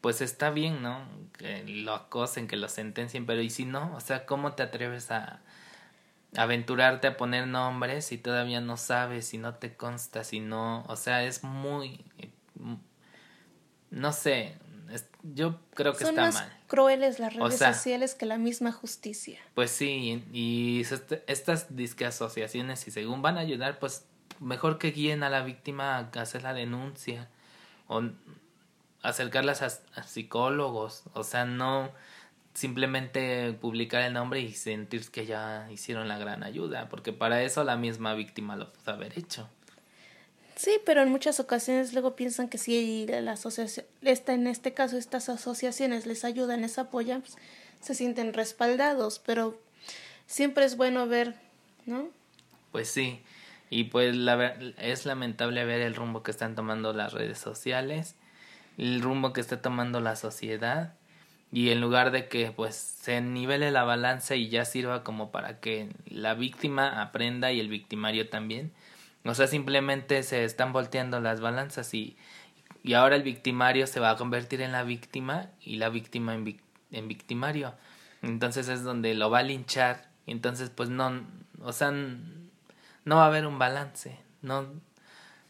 pues 0.00 0.22
está 0.22 0.50
bien, 0.50 0.82
¿no? 0.82 1.06
Que 1.36 1.64
lo 1.64 1.92
acosen, 1.92 2.48
que 2.48 2.56
lo 2.56 2.68
sentencien, 2.68 3.26
pero 3.26 3.42
¿y 3.42 3.50
si 3.50 3.66
no? 3.66 3.94
O 3.94 4.00
sea, 4.00 4.24
¿cómo 4.24 4.54
te 4.54 4.62
atreves 4.62 5.10
a 5.10 5.40
aventurarte 6.34 7.08
a 7.08 7.16
poner 7.18 7.46
nombres 7.46 8.06
si 8.06 8.16
todavía 8.16 8.60
no 8.62 8.78
sabes, 8.78 9.26
si 9.26 9.36
no 9.36 9.56
te 9.56 9.74
consta, 9.76 10.24
si 10.24 10.40
no, 10.40 10.84
o 10.86 10.96
sea, 10.96 11.24
es 11.24 11.44
muy 11.44 12.04
no 13.90 14.12
sé, 14.12 14.56
yo 15.22 15.58
creo 15.74 15.92
que 15.92 16.04
Son 16.04 16.10
está 16.10 16.22
más 16.22 16.34
mal. 16.34 16.58
crueles 16.66 17.18
las 17.18 17.34
redes 17.34 17.58
sociales 17.58 18.14
que 18.14 18.26
la 18.26 18.38
misma 18.38 18.72
justicia. 18.72 19.38
Pues 19.54 19.70
sí, 19.70 20.24
y, 20.32 20.82
estas 21.26 21.76
disque 21.76 22.04
asociaciones, 22.06 22.80
si 22.80 22.90
según 22.90 23.22
van 23.22 23.36
a 23.36 23.40
ayudar, 23.40 23.78
pues 23.78 24.06
mejor 24.38 24.78
que 24.78 24.90
guíen 24.90 25.22
a 25.22 25.30
la 25.30 25.42
víctima 25.42 25.98
a 25.98 26.20
hacer 26.20 26.42
la 26.42 26.54
denuncia 26.54 27.28
o 27.86 28.02
acercarlas 29.02 29.62
a, 29.62 30.02
psicólogos, 30.02 31.04
o 31.12 31.24
sea, 31.24 31.44
no 31.44 31.90
simplemente 32.54 33.52
publicar 33.52 34.02
el 34.02 34.12
nombre 34.12 34.40
y 34.40 34.52
sentir 34.52 35.08
que 35.10 35.24
ya 35.24 35.68
hicieron 35.70 36.08
la 36.08 36.18
gran 36.18 36.42
ayuda, 36.42 36.88
porque 36.88 37.12
para 37.12 37.42
eso 37.42 37.64
la 37.64 37.76
misma 37.76 38.14
víctima 38.14 38.56
lo 38.56 38.72
pudo 38.72 38.92
haber 38.92 39.18
hecho. 39.18 39.48
Sí, 40.60 40.72
pero 40.84 41.00
en 41.00 41.08
muchas 41.08 41.40
ocasiones 41.40 41.94
luego 41.94 42.14
piensan 42.16 42.50
que 42.50 42.58
si 42.58 43.06
la 43.06 43.32
asociación, 43.32 43.86
esta, 44.02 44.34
en 44.34 44.46
este 44.46 44.74
caso 44.74 44.98
estas 44.98 45.30
asociaciones 45.30 46.04
les 46.04 46.22
ayudan, 46.22 46.60
les 46.60 46.78
apoyan, 46.78 47.22
pues, 47.22 47.38
se 47.80 47.94
sienten 47.94 48.34
respaldados, 48.34 49.20
pero 49.24 49.58
siempre 50.26 50.66
es 50.66 50.76
bueno 50.76 51.06
ver, 51.06 51.34
¿no? 51.86 52.10
Pues 52.72 52.90
sí, 52.90 53.22
y 53.70 53.84
pues 53.84 54.14
la, 54.14 54.48
es 54.76 55.06
lamentable 55.06 55.64
ver 55.64 55.80
el 55.80 55.94
rumbo 55.94 56.22
que 56.22 56.30
están 56.30 56.54
tomando 56.54 56.92
las 56.92 57.14
redes 57.14 57.38
sociales, 57.38 58.14
el 58.76 59.00
rumbo 59.00 59.32
que 59.32 59.40
está 59.40 59.62
tomando 59.62 60.00
la 60.00 60.14
sociedad, 60.14 60.92
y 61.50 61.70
en 61.70 61.80
lugar 61.80 62.10
de 62.10 62.28
que 62.28 62.50
pues 62.50 62.76
se 62.76 63.22
nivele 63.22 63.70
la 63.70 63.84
balanza 63.84 64.36
y 64.36 64.50
ya 64.50 64.66
sirva 64.66 65.04
como 65.04 65.30
para 65.30 65.58
que 65.58 65.88
la 66.04 66.34
víctima 66.34 67.00
aprenda 67.00 67.50
y 67.50 67.60
el 67.60 67.68
victimario 67.68 68.28
también, 68.28 68.72
o 69.24 69.34
sea, 69.34 69.46
simplemente 69.46 70.22
se 70.22 70.44
están 70.44 70.72
volteando 70.72 71.20
las 71.20 71.40
balanzas 71.40 71.92
y, 71.94 72.16
y 72.82 72.94
ahora 72.94 73.16
el 73.16 73.22
victimario 73.22 73.86
se 73.86 74.00
va 74.00 74.10
a 74.10 74.16
convertir 74.16 74.62
en 74.62 74.72
la 74.72 74.82
víctima 74.82 75.50
y 75.60 75.76
la 75.76 75.90
víctima 75.90 76.34
en, 76.34 76.60
en 76.90 77.08
victimario. 77.08 77.74
Entonces 78.22 78.68
es 78.68 78.82
donde 78.82 79.14
lo 79.14 79.30
va 79.30 79.40
a 79.40 79.42
linchar. 79.42 80.08
Entonces, 80.26 80.70
pues 80.70 80.88
no, 80.88 81.26
o 81.62 81.72
sea, 81.72 81.90
no 81.90 83.16
va 83.16 83.24
a 83.24 83.26
haber 83.26 83.46
un 83.46 83.58
balance. 83.58 84.18
No, 84.42 84.66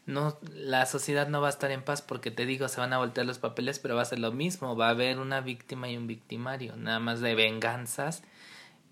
no, 0.05 0.37
la 0.53 0.85
sociedad 0.85 1.27
no 1.29 1.41
va 1.41 1.47
a 1.47 1.51
estar 1.51 1.71
en 1.71 1.83
paz 1.83 2.01
porque 2.01 2.31
te 2.31 2.45
digo, 2.45 2.67
se 2.67 2.81
van 2.81 2.91
a 2.91 2.97
voltear 2.97 3.25
los 3.25 3.39
papeles, 3.39 3.79
pero 3.79 3.95
va 3.95 4.01
a 4.01 4.05
ser 4.05 4.19
lo 4.19 4.31
mismo. 4.31 4.75
Va 4.75 4.87
a 4.87 4.91
haber 4.91 5.19
una 5.19 5.41
víctima 5.41 5.89
y 5.89 5.97
un 5.97 6.07
victimario, 6.07 6.75
nada 6.75 6.99
más 6.99 7.21
de 7.21 7.35
venganzas 7.35 8.23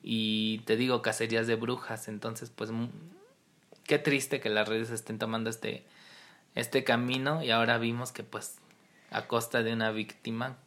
y 0.04 0.60
te 0.60 0.78
digo, 0.78 1.02
cacerías 1.02 1.48
de 1.48 1.56
brujas. 1.56 2.08
Entonces, 2.08 2.50
pues 2.50 2.72
qué 3.90 3.98
triste 3.98 4.40
que 4.40 4.50
las 4.50 4.68
redes 4.68 4.92
estén 4.92 5.18
tomando 5.18 5.50
este, 5.50 5.84
este 6.54 6.84
camino 6.84 7.42
y 7.44 7.50
ahora 7.50 7.80
vimos 7.80 8.12
que 8.12 8.24
pues 8.24 8.60
a 9.10 9.26
costa 9.26 9.64
de 9.64 9.74
una 9.74 9.90
víctima 9.90 10.58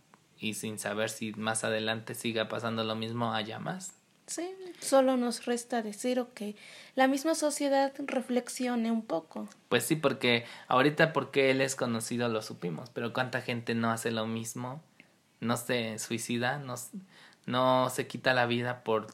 y 0.40 0.54
sin 0.54 0.76
saber 0.80 1.08
si 1.08 1.30
más 1.34 1.62
adelante 1.62 2.16
siga 2.16 2.48
pasando 2.48 2.82
lo 2.82 2.96
mismo 2.96 3.32
haya 3.32 3.60
más. 3.60 3.94
Sí, 4.26 4.52
solo 4.80 5.16
nos 5.16 5.46
resta 5.46 5.82
decir 5.82 6.24
que 6.34 6.56
la 6.96 7.06
misma 7.06 7.36
sociedad 7.36 7.92
reflexione 7.96 8.90
un 8.90 9.02
poco. 9.02 9.48
Pues 9.68 9.84
sí, 9.84 9.94
porque 9.94 10.44
ahorita 10.66 11.12
porque 11.12 11.52
él 11.52 11.60
es 11.60 11.76
conocido 11.76 12.28
lo 12.28 12.42
supimos, 12.42 12.90
pero 12.90 13.12
cuánta 13.12 13.40
gente 13.40 13.76
no 13.76 13.92
hace 13.92 14.10
lo 14.10 14.26
mismo, 14.26 14.82
no 15.38 15.56
se 15.56 16.00
suicida, 16.00 16.58
no, 16.58 16.74
no 17.46 17.88
se 17.88 18.08
quita 18.08 18.34
la 18.34 18.46
vida 18.46 18.82
por 18.82 19.06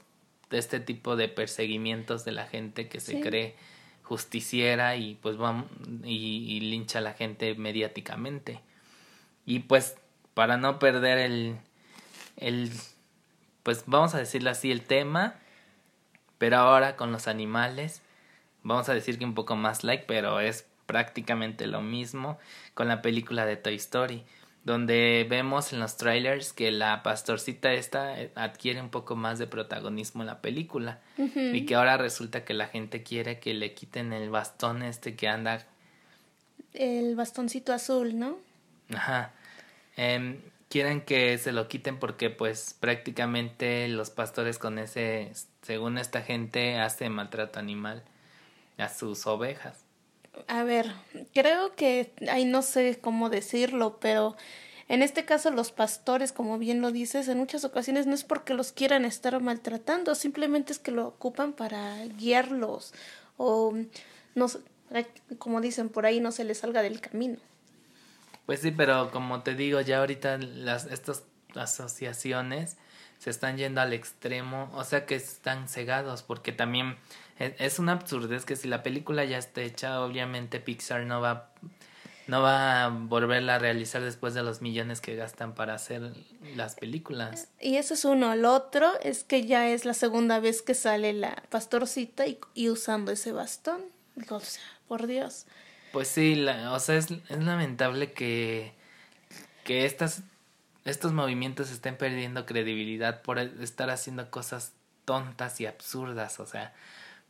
este 0.50 0.80
tipo 0.80 1.14
de 1.14 1.28
perseguimientos 1.28 2.24
de 2.24 2.32
la 2.32 2.46
gente 2.46 2.88
que 2.88 3.00
se 3.00 3.20
cree 3.20 3.54
justiciera 4.08 4.96
y 4.96 5.16
pues 5.16 5.36
vamos 5.36 5.66
y, 6.02 6.60
lincha 6.60 6.98
a 6.98 7.02
la 7.02 7.12
gente 7.12 7.54
mediáticamente. 7.54 8.60
Y 9.44 9.60
pues 9.60 9.96
para 10.34 10.56
no 10.56 10.78
perder 10.78 11.18
el 11.18 11.58
el 12.36 12.70
pues 13.62 13.84
vamos 13.86 14.14
a 14.14 14.18
decirlo 14.18 14.50
así 14.50 14.70
el 14.70 14.82
tema 14.82 15.34
pero 16.38 16.56
ahora 16.56 16.96
con 16.96 17.12
los 17.12 17.28
animales 17.28 18.00
vamos 18.62 18.88
a 18.88 18.94
decir 18.94 19.18
que 19.18 19.24
un 19.24 19.34
poco 19.34 19.56
más 19.56 19.82
like 19.84 20.04
pero 20.06 20.40
es 20.40 20.64
prácticamente 20.86 21.66
lo 21.66 21.82
mismo 21.82 22.38
con 22.74 22.88
la 22.88 23.02
película 23.02 23.44
de 23.44 23.56
Toy 23.56 23.74
Story 23.74 24.24
donde 24.68 25.26
vemos 25.28 25.72
en 25.72 25.80
los 25.80 25.96
trailers 25.96 26.52
que 26.52 26.70
la 26.70 27.02
pastorcita 27.02 27.72
esta 27.72 28.14
adquiere 28.34 28.82
un 28.82 28.90
poco 28.90 29.16
más 29.16 29.38
de 29.38 29.46
protagonismo 29.46 30.22
en 30.22 30.26
la 30.26 30.42
película 30.42 31.00
y 31.16 31.64
que 31.64 31.74
ahora 31.74 31.96
resulta 31.96 32.44
que 32.44 32.52
la 32.52 32.66
gente 32.66 33.02
quiere 33.02 33.40
que 33.40 33.54
le 33.54 33.72
quiten 33.72 34.12
el 34.12 34.28
bastón 34.28 34.82
este 34.82 35.16
que 35.16 35.26
anda 35.26 35.66
el 36.74 37.16
bastoncito 37.16 37.72
azul, 37.72 38.18
¿no? 38.18 38.36
Ajá. 38.94 39.32
Eh, 39.96 40.38
quieren 40.68 41.00
que 41.00 41.38
se 41.38 41.52
lo 41.52 41.66
quiten 41.66 41.98
porque 41.98 42.28
pues 42.28 42.76
prácticamente 42.78 43.88
los 43.88 44.10
pastores 44.10 44.58
con 44.58 44.78
ese, 44.78 45.32
según 45.62 45.96
esta 45.96 46.20
gente, 46.20 46.78
hace 46.78 47.08
maltrato 47.08 47.58
animal 47.58 48.02
a 48.76 48.90
sus 48.90 49.26
ovejas. 49.26 49.87
A 50.46 50.62
ver, 50.62 50.92
creo 51.34 51.74
que 51.74 52.12
ahí 52.30 52.44
no 52.44 52.62
sé 52.62 52.98
cómo 53.00 53.30
decirlo, 53.30 53.98
pero 54.00 54.36
en 54.88 55.02
este 55.02 55.24
caso 55.24 55.50
los 55.50 55.72
pastores, 55.72 56.32
como 56.32 56.58
bien 56.58 56.80
lo 56.80 56.92
dices, 56.92 57.28
en 57.28 57.38
muchas 57.38 57.64
ocasiones 57.64 58.06
no 58.06 58.14
es 58.14 58.24
porque 58.24 58.54
los 58.54 58.72
quieran 58.72 59.04
estar 59.04 59.38
maltratando, 59.40 60.14
simplemente 60.14 60.72
es 60.72 60.78
que 60.78 60.90
lo 60.90 61.06
ocupan 61.06 61.52
para 61.52 62.04
guiarlos 62.06 62.94
o 63.36 63.74
no 64.34 64.46
como 65.38 65.60
dicen 65.60 65.90
por 65.90 66.06
ahí 66.06 66.20
no 66.20 66.32
se 66.32 66.44
les 66.44 66.58
salga 66.58 66.82
del 66.82 67.00
camino. 67.00 67.38
Pues 68.46 68.60
sí, 68.60 68.70
pero 68.70 69.10
como 69.10 69.42
te 69.42 69.54
digo, 69.54 69.80
ya 69.82 69.98
ahorita 69.98 70.38
las 70.38 70.86
estas 70.86 71.24
asociaciones 71.54 72.78
se 73.18 73.30
están 73.30 73.56
yendo 73.56 73.80
al 73.80 73.92
extremo, 73.92 74.70
o 74.74 74.84
sea 74.84 75.06
que 75.06 75.16
están 75.16 75.68
cegados 75.68 76.22
porque 76.22 76.52
también 76.52 76.96
e, 77.38 77.54
es 77.58 77.78
una 77.78 77.92
absurdez 77.92 78.44
que 78.44 78.56
si 78.56 78.68
la 78.68 78.82
película 78.82 79.24
ya 79.24 79.38
está 79.38 79.62
hecha, 79.62 80.02
obviamente 80.02 80.60
Pixar 80.60 81.04
no 81.04 81.20
va 81.20 81.50
no 82.28 82.42
va 82.42 82.84
a 82.84 82.88
volverla 82.90 83.54
a 83.54 83.58
realizar 83.58 84.02
después 84.02 84.34
de 84.34 84.42
los 84.42 84.60
millones 84.60 85.00
que 85.00 85.16
gastan 85.16 85.54
para 85.54 85.74
hacer 85.74 86.12
las 86.56 86.74
películas. 86.74 87.48
Y 87.58 87.76
eso 87.76 87.94
es 87.94 88.04
uno. 88.04 88.34
El 88.34 88.44
otro 88.44 88.92
es 89.02 89.24
que 89.24 89.46
ya 89.46 89.70
es 89.70 89.86
la 89.86 89.94
segunda 89.94 90.38
vez 90.38 90.60
que 90.60 90.74
sale 90.74 91.14
la 91.14 91.42
pastorcita 91.48 92.26
y, 92.26 92.38
y 92.52 92.68
usando 92.68 93.12
ese 93.12 93.32
bastón. 93.32 93.80
o 94.28 94.40
sea, 94.40 94.62
por 94.86 95.06
Dios. 95.06 95.46
Pues 95.90 96.08
sí, 96.08 96.34
la, 96.34 96.72
o 96.72 96.80
sea, 96.80 96.96
es, 96.96 97.06
es 97.10 97.38
lamentable 97.42 98.12
que, 98.12 98.74
que 99.64 99.86
estas, 99.86 100.20
estos 100.88 101.12
movimientos 101.12 101.70
estén 101.70 101.96
perdiendo 101.96 102.46
credibilidad 102.46 103.20
por 103.20 103.38
estar 103.38 103.90
haciendo 103.90 104.30
cosas 104.30 104.72
tontas 105.04 105.60
y 105.60 105.66
absurdas, 105.66 106.40
o 106.40 106.46
sea, 106.46 106.72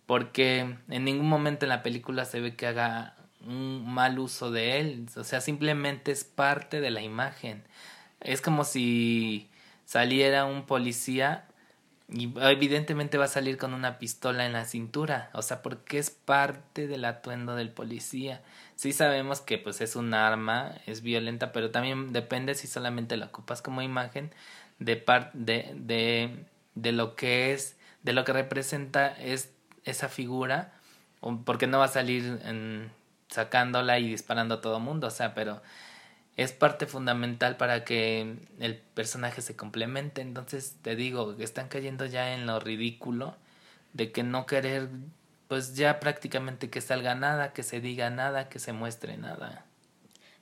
porque 0.07 0.77
en 0.89 1.05
ningún 1.05 1.29
momento 1.29 1.65
en 1.65 1.71
la 1.71 1.83
película 1.83 2.25
se 2.25 2.41
ve 2.41 2.55
que 2.55 2.69
haga 2.69 3.17
un 3.45 3.85
mal 3.93 4.19
uso 4.21 4.51
de 4.53 4.79
él, 4.79 5.07
o 5.17 5.25
sea, 5.25 5.41
simplemente 5.41 6.13
es 6.13 6.23
parte 6.23 6.81
de 6.81 6.91
la 6.91 7.03
imagen. 7.03 7.65
Es 8.21 8.41
como 8.41 8.65
si 8.65 9.51
saliera 9.85 10.45
un 10.45 10.65
policía 10.65 11.48
y 12.11 12.33
evidentemente 12.41 13.19
va 13.19 13.27
a 13.27 13.29
salir 13.29 13.59
con 13.59 13.75
una 13.75 13.99
pistola 13.99 14.47
en 14.47 14.55
la 14.55 14.65
cintura, 14.65 15.31
o 15.35 15.43
sea, 15.43 15.61
porque 15.61 15.99
es 15.99 16.11
parte 16.11 16.87
del 16.87 17.05
atuendo 17.05 17.55
del 17.55 17.71
policía. 17.71 18.43
Sí 18.77 18.93
sabemos 18.93 19.43
que 19.43 19.59
pues 19.59 19.81
es 19.83 19.95
un 19.95 20.15
arma, 20.15 20.73
es 20.87 21.03
violenta, 21.03 21.53
pero 21.53 21.71
también 21.71 22.13
depende 22.13 22.55
si 22.55 22.67
solamente 22.67 23.17
la 23.19 23.27
ocupas 23.27 23.61
como 23.61 23.83
imagen 23.83 24.33
de 24.79 24.97
par 24.97 25.31
de, 25.35 25.73
de, 25.75 26.47
de 26.75 26.93
lo 26.93 27.15
que 27.15 27.53
es, 27.53 27.77
de 28.03 28.15
lo 28.15 28.25
que 28.25 28.33
representa 28.33 29.09
es 29.09 29.53
esa 29.85 30.09
figura, 30.09 30.73
porque 31.45 31.67
no 31.67 31.79
va 31.79 31.87
a 31.87 31.89
salir 31.89 32.41
en, 32.45 32.91
sacándola 33.29 33.99
y 33.99 34.09
disparando 34.09 34.57
a 34.57 34.61
todo 34.61 34.81
mundo, 34.81 35.09
o 35.09 35.11
sea, 35.11 35.35
pero 35.35 35.61
es 36.39 36.53
parte 36.53 36.87
fundamental 36.87 37.57
para 37.57 37.85
que 37.85 38.37
el 38.61 38.77
personaje 38.95 39.43
se 39.43 39.57
complemente. 39.57 40.23
Entonces 40.23 40.77
te 40.83 40.95
digo, 40.95 41.35
están 41.41 41.67
cayendo 41.69 42.07
ya 42.07 42.33
en 42.33 42.47
lo 42.47 42.61
ridículo 42.61 43.35
de 43.93 44.13
que 44.13 44.23
no 44.23 44.47
querer, 44.47 44.89
pues 45.49 45.75
ya 45.75 45.99
prácticamente 45.99 46.71
que 46.71 46.81
salga 46.81 47.17
nada, 47.17 47.53
que 47.53 47.65
se 47.65 47.81
diga 47.81 48.09
nada, 48.11 48.49
que 48.49 48.61
se 48.61 48.73
muestre 48.73 49.17
nada. 49.17 49.67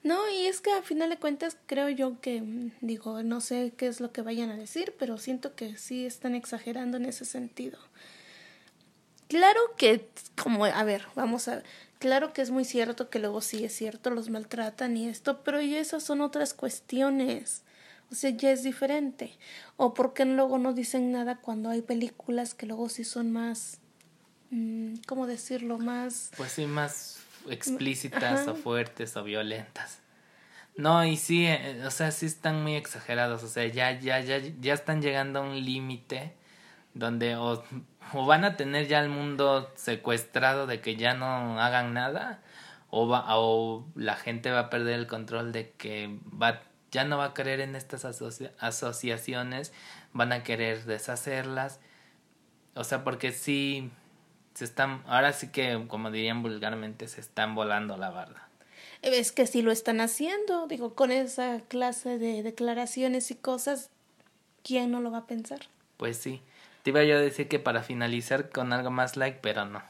No, 0.03 0.29
y 0.31 0.47
es 0.47 0.61
que 0.61 0.71
a 0.71 0.83
final 0.83 1.09
de 1.09 1.17
cuentas 1.17 1.57
creo 1.65 1.89
yo 1.89 2.21
que, 2.21 2.43
digo, 2.83 3.23
no 3.23 3.41
sé 3.41 3.73
qué 3.75 3.87
es 3.87 4.01
lo 4.01 4.13
que 4.13 4.21
vayan 4.21 4.51
a 4.51 4.57
decir, 4.57 4.95
pero 4.99 5.17
siento 5.17 5.55
que 5.55 5.79
sí 5.79 6.05
están 6.05 6.35
exagerando 6.35 6.99
en 6.99 7.07
ese 7.07 7.25
sentido. 7.25 7.79
Claro 9.29 9.61
que, 9.79 10.07
como, 10.41 10.67
a 10.67 10.85
ver, 10.85 11.07
vamos 11.15 11.49
a 11.49 11.63
Claro 11.99 12.33
que 12.33 12.43
es 12.43 12.51
muy 12.51 12.65
cierto 12.65 13.09
que 13.09 13.19
luego 13.19 13.41
sí 13.41 13.65
es 13.65 13.75
cierto, 13.75 14.11
los 14.11 14.29
maltratan 14.29 14.97
y 14.97 15.09
esto, 15.09 15.43
pero 15.43 15.61
y 15.63 15.75
esas 15.75 16.03
son 16.03 16.21
otras 16.21 16.53
cuestiones. 16.53 17.63
O 18.11 18.15
sea, 18.15 18.31
ya 18.31 18.51
es 18.51 18.63
diferente. 18.63 19.37
O 19.77 19.95
por 19.95 20.13
qué 20.13 20.25
luego 20.25 20.59
no 20.59 20.75
dicen 20.75 21.11
nada 21.11 21.37
cuando 21.37 21.71
hay 21.71 21.83
películas 21.83 22.55
que 22.55 22.67
luego 22.67 22.89
sí 22.89 23.05
son 23.05 23.33
más, 23.33 23.79
mm, 24.51 24.97
¿cómo 25.07 25.27
decirlo? 25.27 25.79
Más... 25.79 26.31
Pues 26.37 26.53
sí, 26.53 26.67
más 26.67 27.19
explícitas 27.49 28.47
o 28.47 28.55
fuertes 28.55 29.17
o 29.17 29.25
violentas. 29.25 30.01
No, 30.77 31.05
y 31.05 31.17
sí, 31.17 31.47
eh, 31.47 31.83
o 31.87 31.91
sea, 31.91 32.11
sí 32.11 32.27
están 32.27 32.63
muy 32.63 32.77
exagerados, 32.77 33.43
o 33.43 33.49
sea, 33.49 33.67
ya, 33.67 33.99
ya, 33.99 34.21
ya, 34.21 34.39
ya 34.39 34.75
están 34.75 35.01
llegando 35.01 35.39
a 35.39 35.43
un 35.43 35.65
límite 35.65 36.35
donde 36.93 37.37
o, 37.37 37.65
o, 38.13 38.27
van 38.27 38.45
a 38.45 38.57
tener 38.57 38.87
ya 38.89 39.01
el 39.01 39.09
mundo 39.09 39.73
secuestrado 39.77 40.67
de 40.67 40.81
que 40.81 40.97
ya 40.97 41.15
no 41.15 41.61
hagan 41.61 41.95
nada 41.95 42.41
o, 42.91 43.09
va, 43.09 43.25
o 43.37 43.87
la 43.95 44.17
gente 44.17 44.51
va 44.51 44.61
a 44.61 44.71
perder 44.71 44.95
el 44.95 45.07
control 45.07 45.53
de 45.53 45.73
que 45.73 46.19
va, 46.31 46.63
ya 46.91 47.05
no 47.05 47.19
va 47.19 47.27
a 47.27 47.35
creer 47.35 47.61
en 47.61 47.77
estas 47.77 48.05
asociaciones, 48.05 49.73
van 50.13 50.33
a 50.33 50.43
querer 50.43 50.85
deshacerlas. 50.85 51.81
O 52.75 52.85
sea, 52.85 53.05
porque 53.05 53.33
sí, 53.33 53.91
se 54.55 54.65
están, 54.65 55.03
ahora 55.07 55.33
sí 55.33 55.49
que, 55.49 55.85
como 55.89 56.11
dirían 56.11 56.43
vulgarmente, 56.43 57.09
se 57.09 57.21
están 57.21 57.55
volando 57.55 57.97
la 57.97 58.11
barda. 58.11 58.49
Es 59.03 59.33
que 59.33 59.47
sí 59.47 59.63
lo 59.63 59.73
están 59.73 60.01
haciendo, 60.01 60.67
digo, 60.67 60.95
con 60.95 61.13
esa 61.13 61.61
clase 61.69 62.19
de 62.19 62.43
declaraciones 62.43 63.31
y 63.31 63.35
cosas, 63.35 63.91
¿quién 64.63 64.91
no 64.91 65.01
lo 65.01 65.11
va 65.11 65.19
a 65.19 65.27
pensar? 65.27 65.61
Pues 65.97 66.17
sí. 66.17 66.43
Te 66.87 66.91
iba 66.91 67.03
yo 67.03 67.17
a 67.17 67.21
decir 67.21 67.49
que 67.49 67.59
para 67.59 67.83
finalizar 67.83 68.49
con 68.49 68.73
algo 68.73 68.93
más 68.93 69.17
like, 69.17 69.41
pero 69.43 69.65
no. 69.65 69.83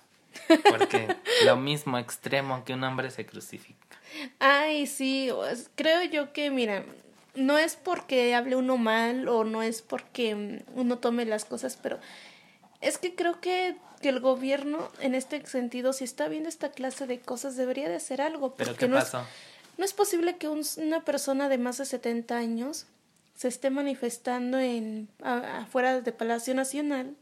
Porque 0.67 1.15
lo 1.45 1.59
mismo 1.59 1.99
extremo 1.99 2.65
que 2.65 2.73
un 2.73 2.83
hombre 2.85 3.11
se 3.11 3.27
crucifica. 3.27 3.99
Ay, 4.39 4.87
sí, 4.87 5.29
creo 5.75 6.05
yo 6.05 6.33
que, 6.33 6.51
mira, 6.51 6.87
no 7.35 7.59
es 7.59 7.77
porque 7.77 8.35
hable 8.35 8.57
uno 8.57 8.79
mal 8.79 9.29
o 9.29 9.45
no 9.45 9.63
es 9.63 9.83
porque 9.83 10.65
uno 10.75 10.97
tome 10.97 11.27
las 11.27 11.45
cosas, 11.45 11.79
pero 11.83 11.99
es 12.81 12.97
que 12.97 13.15
creo 13.15 13.43
que, 13.43 13.77
que 14.01 14.09
el 14.09 14.21
gobierno, 14.21 14.91
en 15.01 15.15
este 15.15 15.45
sentido, 15.45 15.93
si 15.93 16.05
está 16.05 16.29
viendo 16.29 16.49
esta 16.49 16.71
clase 16.71 17.07
de 17.07 17.21
cosas, 17.21 17.57
debería 17.57 17.91
de 17.91 17.97
hacer 17.97 18.23
algo. 18.23 18.55
¿Pero 18.55 18.75
qué 18.75 18.89
no 18.89 18.97
pasó? 18.97 19.21
Es, 19.21 19.27
no 19.77 19.85
es 19.85 19.93
posible 19.93 20.39
que 20.39 20.49
una 20.49 21.05
persona 21.05 21.51
de 21.51 21.59
más 21.59 21.77
de 21.77 21.85
70 21.85 22.39
años 22.39 22.87
se 23.37 23.49
esté 23.49 23.71
manifestando 23.71 24.59
en 24.59 25.09
afuera 25.23 26.01
de 26.01 26.13
Palacio 26.13 26.55
Nacional 26.55 27.15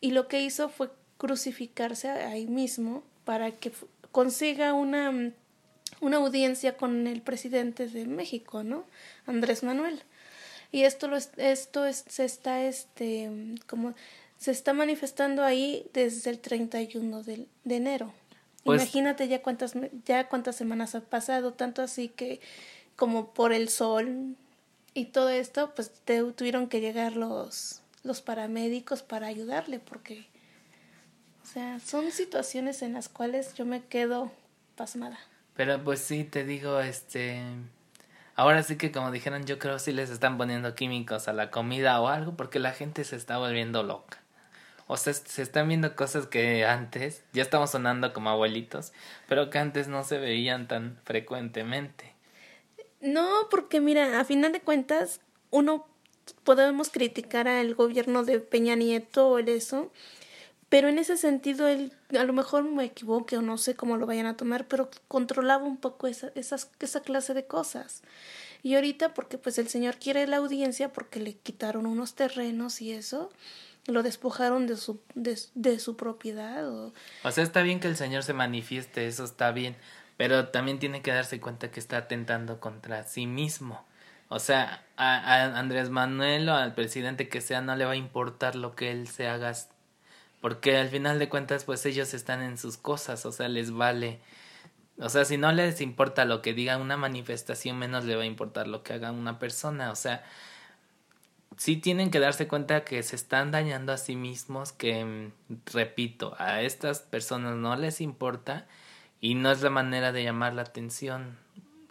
y 0.00 0.12
lo 0.12 0.26
que 0.26 0.42
hizo 0.42 0.68
fue 0.68 0.90
crucificarse 1.18 2.08
ahí 2.08 2.46
mismo 2.46 3.02
para 3.24 3.50
que 3.52 3.72
consiga 4.10 4.72
una 4.72 5.32
una 6.00 6.18
audiencia 6.18 6.76
con 6.76 7.06
el 7.06 7.22
presidente 7.22 7.88
de 7.88 8.06
México, 8.06 8.62
¿no? 8.62 8.84
Andrés 9.26 9.62
Manuel. 9.62 10.02
Y 10.70 10.82
esto 10.84 11.08
lo 11.08 11.16
esto 11.16 11.86
es, 11.86 12.04
se 12.08 12.24
está 12.24 12.62
este 12.64 13.30
como 13.66 13.94
se 14.38 14.52
está 14.52 14.72
manifestando 14.72 15.42
ahí 15.42 15.86
desde 15.92 16.30
el 16.30 16.38
31 16.38 17.22
de, 17.22 17.46
de 17.64 17.76
enero. 17.76 18.12
Pues 18.64 18.82
Imagínate 18.82 19.28
ya 19.28 19.42
cuántas 19.42 19.74
ya 20.04 20.28
cuántas 20.28 20.56
semanas 20.56 20.94
ha 20.94 21.00
pasado, 21.00 21.52
tanto 21.52 21.82
así 21.82 22.08
que 22.08 22.40
como 22.96 23.32
por 23.32 23.52
el 23.52 23.68
sol 23.68 24.36
y 24.98 25.04
todo 25.04 25.30
esto, 25.30 25.72
pues 25.74 25.92
te, 26.04 26.22
tuvieron 26.32 26.68
que 26.68 26.80
llegar 26.80 27.16
los, 27.16 27.82
los 28.02 28.20
paramédicos 28.20 29.02
para 29.02 29.28
ayudarle, 29.28 29.78
porque, 29.78 30.26
o 31.42 31.46
sea, 31.46 31.78
son 31.80 32.10
situaciones 32.10 32.82
en 32.82 32.94
las 32.94 33.08
cuales 33.08 33.54
yo 33.54 33.64
me 33.64 33.84
quedo 33.84 34.32
pasmada. 34.76 35.18
Pero 35.54 35.82
pues 35.82 36.00
sí, 36.00 36.24
te 36.24 36.44
digo, 36.44 36.80
este, 36.80 37.40
ahora 38.34 38.62
sí 38.62 38.76
que 38.76 38.92
como 38.92 39.10
dijeron, 39.10 39.44
yo 39.44 39.58
creo 39.58 39.78
si 39.78 39.92
les 39.92 40.10
están 40.10 40.36
poniendo 40.36 40.74
químicos 40.74 41.28
a 41.28 41.32
la 41.32 41.50
comida 41.50 42.00
o 42.00 42.08
algo, 42.08 42.36
porque 42.36 42.58
la 42.58 42.72
gente 42.72 43.04
se 43.04 43.16
está 43.16 43.38
volviendo 43.38 43.82
loca. 43.82 44.18
O 44.88 44.96
sea, 44.96 45.12
se 45.12 45.42
están 45.42 45.68
viendo 45.68 45.94
cosas 45.94 46.26
que 46.26 46.64
antes, 46.64 47.22
ya 47.32 47.42
estamos 47.42 47.70
sonando 47.70 48.12
como 48.12 48.30
abuelitos, 48.30 48.92
pero 49.28 49.50
que 49.50 49.58
antes 49.58 49.86
no 49.86 50.02
se 50.02 50.18
veían 50.18 50.66
tan 50.66 50.98
frecuentemente. 51.04 52.17
No, 53.00 53.48
porque 53.50 53.80
mira, 53.80 54.20
a 54.20 54.24
final 54.24 54.52
de 54.52 54.60
cuentas, 54.60 55.20
uno 55.50 55.86
podemos 56.44 56.90
criticar 56.90 57.48
al 57.48 57.74
gobierno 57.74 58.24
de 58.24 58.40
Peña 58.40 58.74
Nieto 58.74 59.28
o 59.28 59.38
el 59.38 59.48
eso, 59.48 59.90
pero 60.68 60.88
en 60.88 60.98
ese 60.98 61.16
sentido 61.16 61.66
él, 61.68 61.92
a 62.18 62.24
lo 62.24 62.32
mejor 62.32 62.64
me 62.64 62.84
equivoque 62.84 63.38
o 63.38 63.42
no 63.42 63.56
sé 63.56 63.74
cómo 63.74 63.96
lo 63.96 64.06
vayan 64.06 64.26
a 64.26 64.36
tomar, 64.36 64.66
pero 64.68 64.90
controlaba 65.08 65.64
un 65.64 65.78
poco 65.78 66.06
esa, 66.06 66.30
esa 66.34 67.00
clase 67.00 67.34
de 67.34 67.46
cosas. 67.46 68.02
y 68.62 68.74
ahorita 68.74 69.14
porque 69.14 69.38
pues 69.38 69.58
el 69.58 69.68
señor 69.68 69.96
quiere 69.96 70.26
la 70.26 70.38
audiencia 70.38 70.92
porque 70.92 71.20
le 71.20 71.34
quitaron 71.34 71.86
unos 71.86 72.14
terrenos 72.14 72.82
y 72.82 72.92
eso, 72.92 73.30
lo 73.88 74.02
despojaron 74.02 74.66
de 74.66 74.76
su, 74.76 75.00
de, 75.14 75.78
su 75.78 75.96
propiedad. 75.96 76.68
O... 76.68 76.92
o 77.24 77.30
sea, 77.30 77.42
está 77.42 77.62
bien 77.62 77.80
que 77.80 77.88
el 77.88 77.96
señor 77.96 78.22
se 78.22 78.34
manifieste, 78.34 79.06
eso 79.06 79.24
está 79.24 79.50
bien, 79.50 79.76
pero 80.18 80.48
también 80.48 80.80
tiene 80.80 81.00
que 81.00 81.12
darse 81.12 81.40
cuenta 81.40 81.70
que 81.70 81.80
está 81.80 81.98
atentando 81.98 82.60
contra 82.60 83.04
sí 83.04 83.26
mismo. 83.26 83.86
O 84.28 84.40
sea, 84.40 84.84
a, 84.96 85.58
Andrés 85.58 85.90
Manuel 85.90 86.48
o 86.48 86.54
al 86.54 86.74
presidente 86.74 87.28
que 87.28 87.40
sea 87.40 87.62
no 87.62 87.76
le 87.76 87.84
va 87.84 87.92
a 87.92 87.96
importar 87.96 88.56
lo 88.56 88.74
que 88.74 88.90
él 88.90 89.06
se 89.06 89.28
haga, 89.28 89.52
porque 90.40 90.76
al 90.76 90.88
final 90.88 91.20
de 91.20 91.28
cuentas 91.28 91.64
pues 91.64 91.86
ellos 91.86 92.14
están 92.14 92.42
en 92.42 92.58
sus 92.58 92.76
cosas, 92.76 93.24
o 93.26 93.32
sea, 93.32 93.48
les 93.48 93.70
vale. 93.70 94.18
O 94.98 95.08
sea, 95.08 95.24
si 95.24 95.38
no 95.38 95.52
les 95.52 95.80
importa 95.80 96.24
lo 96.24 96.42
que 96.42 96.52
diga 96.52 96.78
una 96.78 96.96
manifestación, 96.96 97.78
menos 97.78 98.04
le 98.04 98.16
va 98.16 98.22
a 98.24 98.26
importar 98.26 98.66
lo 98.66 98.82
que 98.82 98.94
haga 98.94 99.12
una 99.12 99.38
persona. 99.38 99.92
O 99.92 99.96
sea, 99.96 100.24
sí 101.56 101.76
tienen 101.76 102.10
que 102.10 102.18
darse 102.18 102.48
cuenta 102.48 102.84
que 102.84 103.04
se 103.04 103.14
están 103.14 103.52
dañando 103.52 103.92
a 103.92 103.98
sí 103.98 104.16
mismos, 104.16 104.72
que, 104.72 105.04
mm, 105.04 105.32
repito, 105.72 106.34
a 106.38 106.62
estas 106.62 107.00
personas 107.00 107.56
no 107.56 107.76
les 107.76 108.00
importa 108.00 108.66
y 109.20 109.34
no 109.34 109.50
es 109.50 109.62
la 109.62 109.70
manera 109.70 110.12
de 110.12 110.22
llamar 110.22 110.54
la 110.54 110.62
atención. 110.62 111.38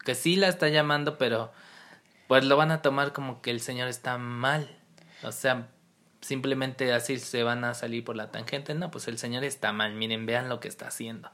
Que 0.06 0.16
sí 0.16 0.36
la 0.36 0.48
está 0.48 0.70
llamando, 0.70 1.18
pero 1.18 1.52
pues 2.28 2.46
lo 2.46 2.58
van 2.58 2.72
a 2.72 2.82
tomar 2.82 3.14
como 3.14 3.42
que 3.42 3.52
el 3.52 3.60
señor 3.60 3.88
está 3.88 4.18
mal. 4.18 4.78
O 5.24 5.32
sea, 5.32 5.68
simplemente 6.22 6.94
así 6.94 7.20
se 7.20 7.44
van 7.44 7.64
a 7.64 7.74
salir 7.74 8.04
por 8.04 8.16
la 8.16 8.32
tangente. 8.32 8.74
No, 8.74 8.92
pues 8.92 9.08
el 9.08 9.18
señor 9.18 9.44
está 9.44 9.72
mal. 9.74 9.94
Miren, 9.94 10.26
vean 10.26 10.50
lo 10.50 10.60
que 10.60 10.68
está 10.68 10.88
haciendo. 10.88 11.30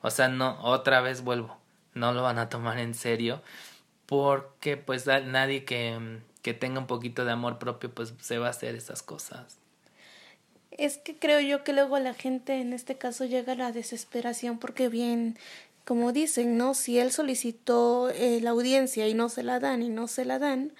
O 0.00 0.10
sea, 0.10 0.28
no, 0.28 0.60
otra 0.62 1.00
vez 1.00 1.22
vuelvo. 1.22 1.58
No 1.94 2.12
lo 2.12 2.22
van 2.22 2.38
a 2.38 2.48
tomar 2.48 2.78
en 2.78 2.94
serio. 2.94 3.42
Porque 4.06 4.76
pues 4.76 5.06
nadie 5.06 5.64
que, 5.64 6.20
que 6.42 6.54
tenga 6.54 6.80
un 6.80 6.86
poquito 6.86 7.24
de 7.24 7.32
amor 7.32 7.58
propio 7.58 7.90
pues 7.90 8.14
se 8.20 8.38
va 8.38 8.46
a 8.46 8.50
hacer 8.50 8.74
esas 8.74 9.02
cosas. 9.02 9.58
Es 10.78 10.96
que 10.96 11.16
creo 11.16 11.40
yo 11.40 11.64
que 11.64 11.72
luego 11.72 11.98
la 11.98 12.14
gente 12.14 12.60
en 12.60 12.72
este 12.72 12.96
caso 12.96 13.24
llega 13.24 13.52
a 13.52 13.56
la 13.56 13.72
desesperación 13.72 14.58
porque 14.58 14.88
bien 14.88 15.36
como 15.84 16.12
dicen, 16.12 16.58
¿no? 16.58 16.74
Si 16.74 16.98
él 16.98 17.12
solicitó 17.12 18.10
eh, 18.10 18.40
la 18.42 18.50
audiencia 18.50 19.08
y 19.08 19.14
no 19.14 19.30
se 19.30 19.42
la 19.42 19.58
dan 19.58 19.80
y 19.80 19.88
no 19.88 20.06
se 20.06 20.26
la 20.26 20.38
dan, 20.38 20.72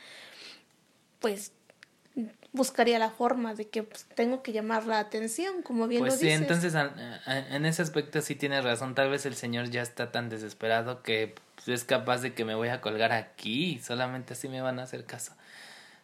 pues 1.19 1.53
buscaría 2.53 2.99
la 2.99 3.11
forma 3.11 3.55
de 3.55 3.69
que 3.69 3.85
pues, 3.85 4.07
tengo 4.15 4.43
que 4.43 4.53
llamar 4.53 4.87
la 4.87 4.99
atención, 4.99 5.63
como 5.63 5.89
bien 5.89 6.01
pues 6.01 6.15
lo 6.15 6.19
sí, 6.19 6.29
entonces 6.29 6.75
en 7.27 7.65
ese 7.65 7.81
aspecto 7.81 8.21
sí 8.21 8.35
tiene 8.35 8.61
razón. 8.61 8.95
Tal 8.95 9.09
vez 9.11 9.25
el 9.25 9.35
señor 9.35 9.71
ya 9.71 9.81
está 9.81 10.13
tan 10.13 10.29
desesperado 10.29 11.03
que 11.03 11.35
pues, 11.55 11.69
es 11.69 11.85
capaz 11.85 12.21
de 12.21 12.35
que 12.35 12.45
me 12.45 12.55
voy 12.55 12.69
a 12.69 12.83
colgar 12.83 13.13
aquí. 13.13 13.81
Solamente 13.83 14.35
así 14.35 14.49
me 14.49 14.61
van 14.61 14.79
a 14.79 14.83
hacer 14.83 15.05
caso. 15.05 15.33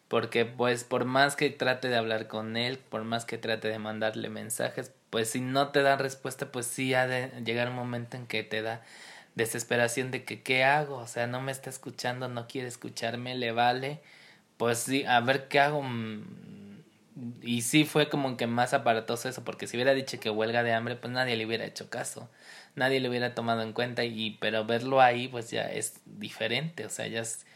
Porque 0.08 0.44
pues 0.44 0.84
por 0.84 1.04
más 1.04 1.36
que 1.36 1.50
trate 1.50 1.88
de 1.88 1.96
hablar 1.96 2.28
con 2.28 2.56
él, 2.56 2.78
por 2.78 3.04
más 3.04 3.24
que 3.24 3.38
trate 3.38 3.68
de 3.68 3.78
mandarle 3.78 4.28
mensajes, 4.28 4.92
pues 5.10 5.30
si 5.30 5.40
no 5.40 5.68
te 5.68 5.82
dan 5.82 5.98
respuesta, 5.98 6.52
pues 6.52 6.66
sí 6.66 6.94
ha 6.94 7.06
de 7.06 7.30
llegar 7.44 7.68
un 7.70 7.76
momento 7.76 8.16
en 8.16 8.26
que 8.26 8.42
te 8.42 8.62
da 8.62 8.82
desesperación 9.34 10.10
de 10.10 10.24
que 10.24 10.42
qué 10.42 10.64
hago, 10.64 10.96
o 10.98 11.06
sea, 11.06 11.26
no 11.26 11.40
me 11.40 11.52
está 11.52 11.70
escuchando, 11.70 12.28
no 12.28 12.46
quiere 12.46 12.68
escucharme, 12.68 13.34
le 13.34 13.52
vale, 13.52 14.00
pues 14.56 14.78
sí, 14.78 15.04
a 15.04 15.20
ver 15.20 15.48
qué 15.48 15.60
hago. 15.60 15.82
Mm, 15.82 16.24
y 17.42 17.62
sí 17.62 17.84
fue 17.84 18.08
como 18.08 18.36
que 18.36 18.46
más 18.46 18.74
aparatoso 18.74 19.28
eso, 19.28 19.44
porque 19.44 19.66
si 19.66 19.76
hubiera 19.76 19.94
dicho 19.94 20.18
que 20.20 20.30
huelga 20.30 20.62
de 20.62 20.72
hambre, 20.72 20.96
pues 20.96 21.12
nadie 21.12 21.36
le 21.36 21.46
hubiera 21.46 21.64
hecho 21.64 21.88
caso, 21.90 22.28
nadie 22.74 23.00
le 23.00 23.08
hubiera 23.08 23.34
tomado 23.34 23.62
en 23.62 23.72
cuenta, 23.72 24.04
y 24.04 24.36
pero 24.40 24.64
verlo 24.64 25.00
ahí, 25.00 25.28
pues 25.28 25.50
ya 25.50 25.70
es 25.70 26.00
diferente, 26.06 26.86
o 26.86 26.90
sea, 26.90 27.06
ya 27.06 27.20
es 27.20 27.46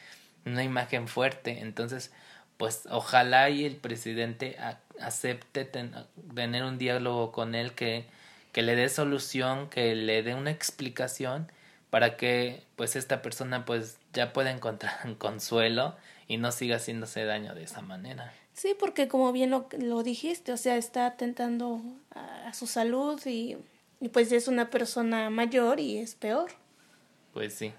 una 0.46 0.62
imagen 0.64 1.08
fuerte, 1.08 1.60
entonces 1.60 2.12
pues 2.58 2.82
ojalá 2.90 3.48
y 3.48 3.64
el 3.64 3.76
presidente 3.76 4.58
acepte 5.00 5.64
tener 5.64 6.64
un 6.64 6.76
diálogo 6.76 7.32
con 7.32 7.54
él 7.54 7.72
que, 7.72 8.04
que 8.52 8.62
le 8.62 8.74
dé 8.74 8.88
solución, 8.88 9.70
que 9.70 9.94
le 9.94 10.22
dé 10.22 10.34
una 10.34 10.50
explicación 10.50 11.50
para 11.90 12.16
que 12.16 12.64
pues 12.76 12.96
esta 12.96 13.22
persona 13.22 13.64
pues 13.64 13.98
ya 14.12 14.32
pueda 14.32 14.50
encontrar 14.50 14.98
un 15.04 15.14
consuelo 15.14 15.96
y 16.26 16.36
no 16.36 16.52
siga 16.52 16.76
haciéndose 16.76 17.24
daño 17.24 17.54
de 17.54 17.62
esa 17.62 17.80
manera. 17.80 18.34
Sí, 18.52 18.74
porque 18.78 19.06
como 19.06 19.32
bien 19.32 19.50
lo, 19.50 19.68
lo 19.78 20.02
dijiste, 20.02 20.52
o 20.52 20.56
sea, 20.56 20.76
está 20.76 21.06
atentando 21.06 21.80
a, 22.10 22.52
su 22.52 22.66
salud 22.66 23.20
y, 23.24 23.56
y 24.00 24.08
pues 24.08 24.32
es 24.32 24.48
una 24.48 24.68
persona 24.68 25.30
mayor 25.30 25.78
y 25.78 25.98
es 25.98 26.16
peor. 26.16 26.50
Pues 27.32 27.54
sí. 27.54 27.72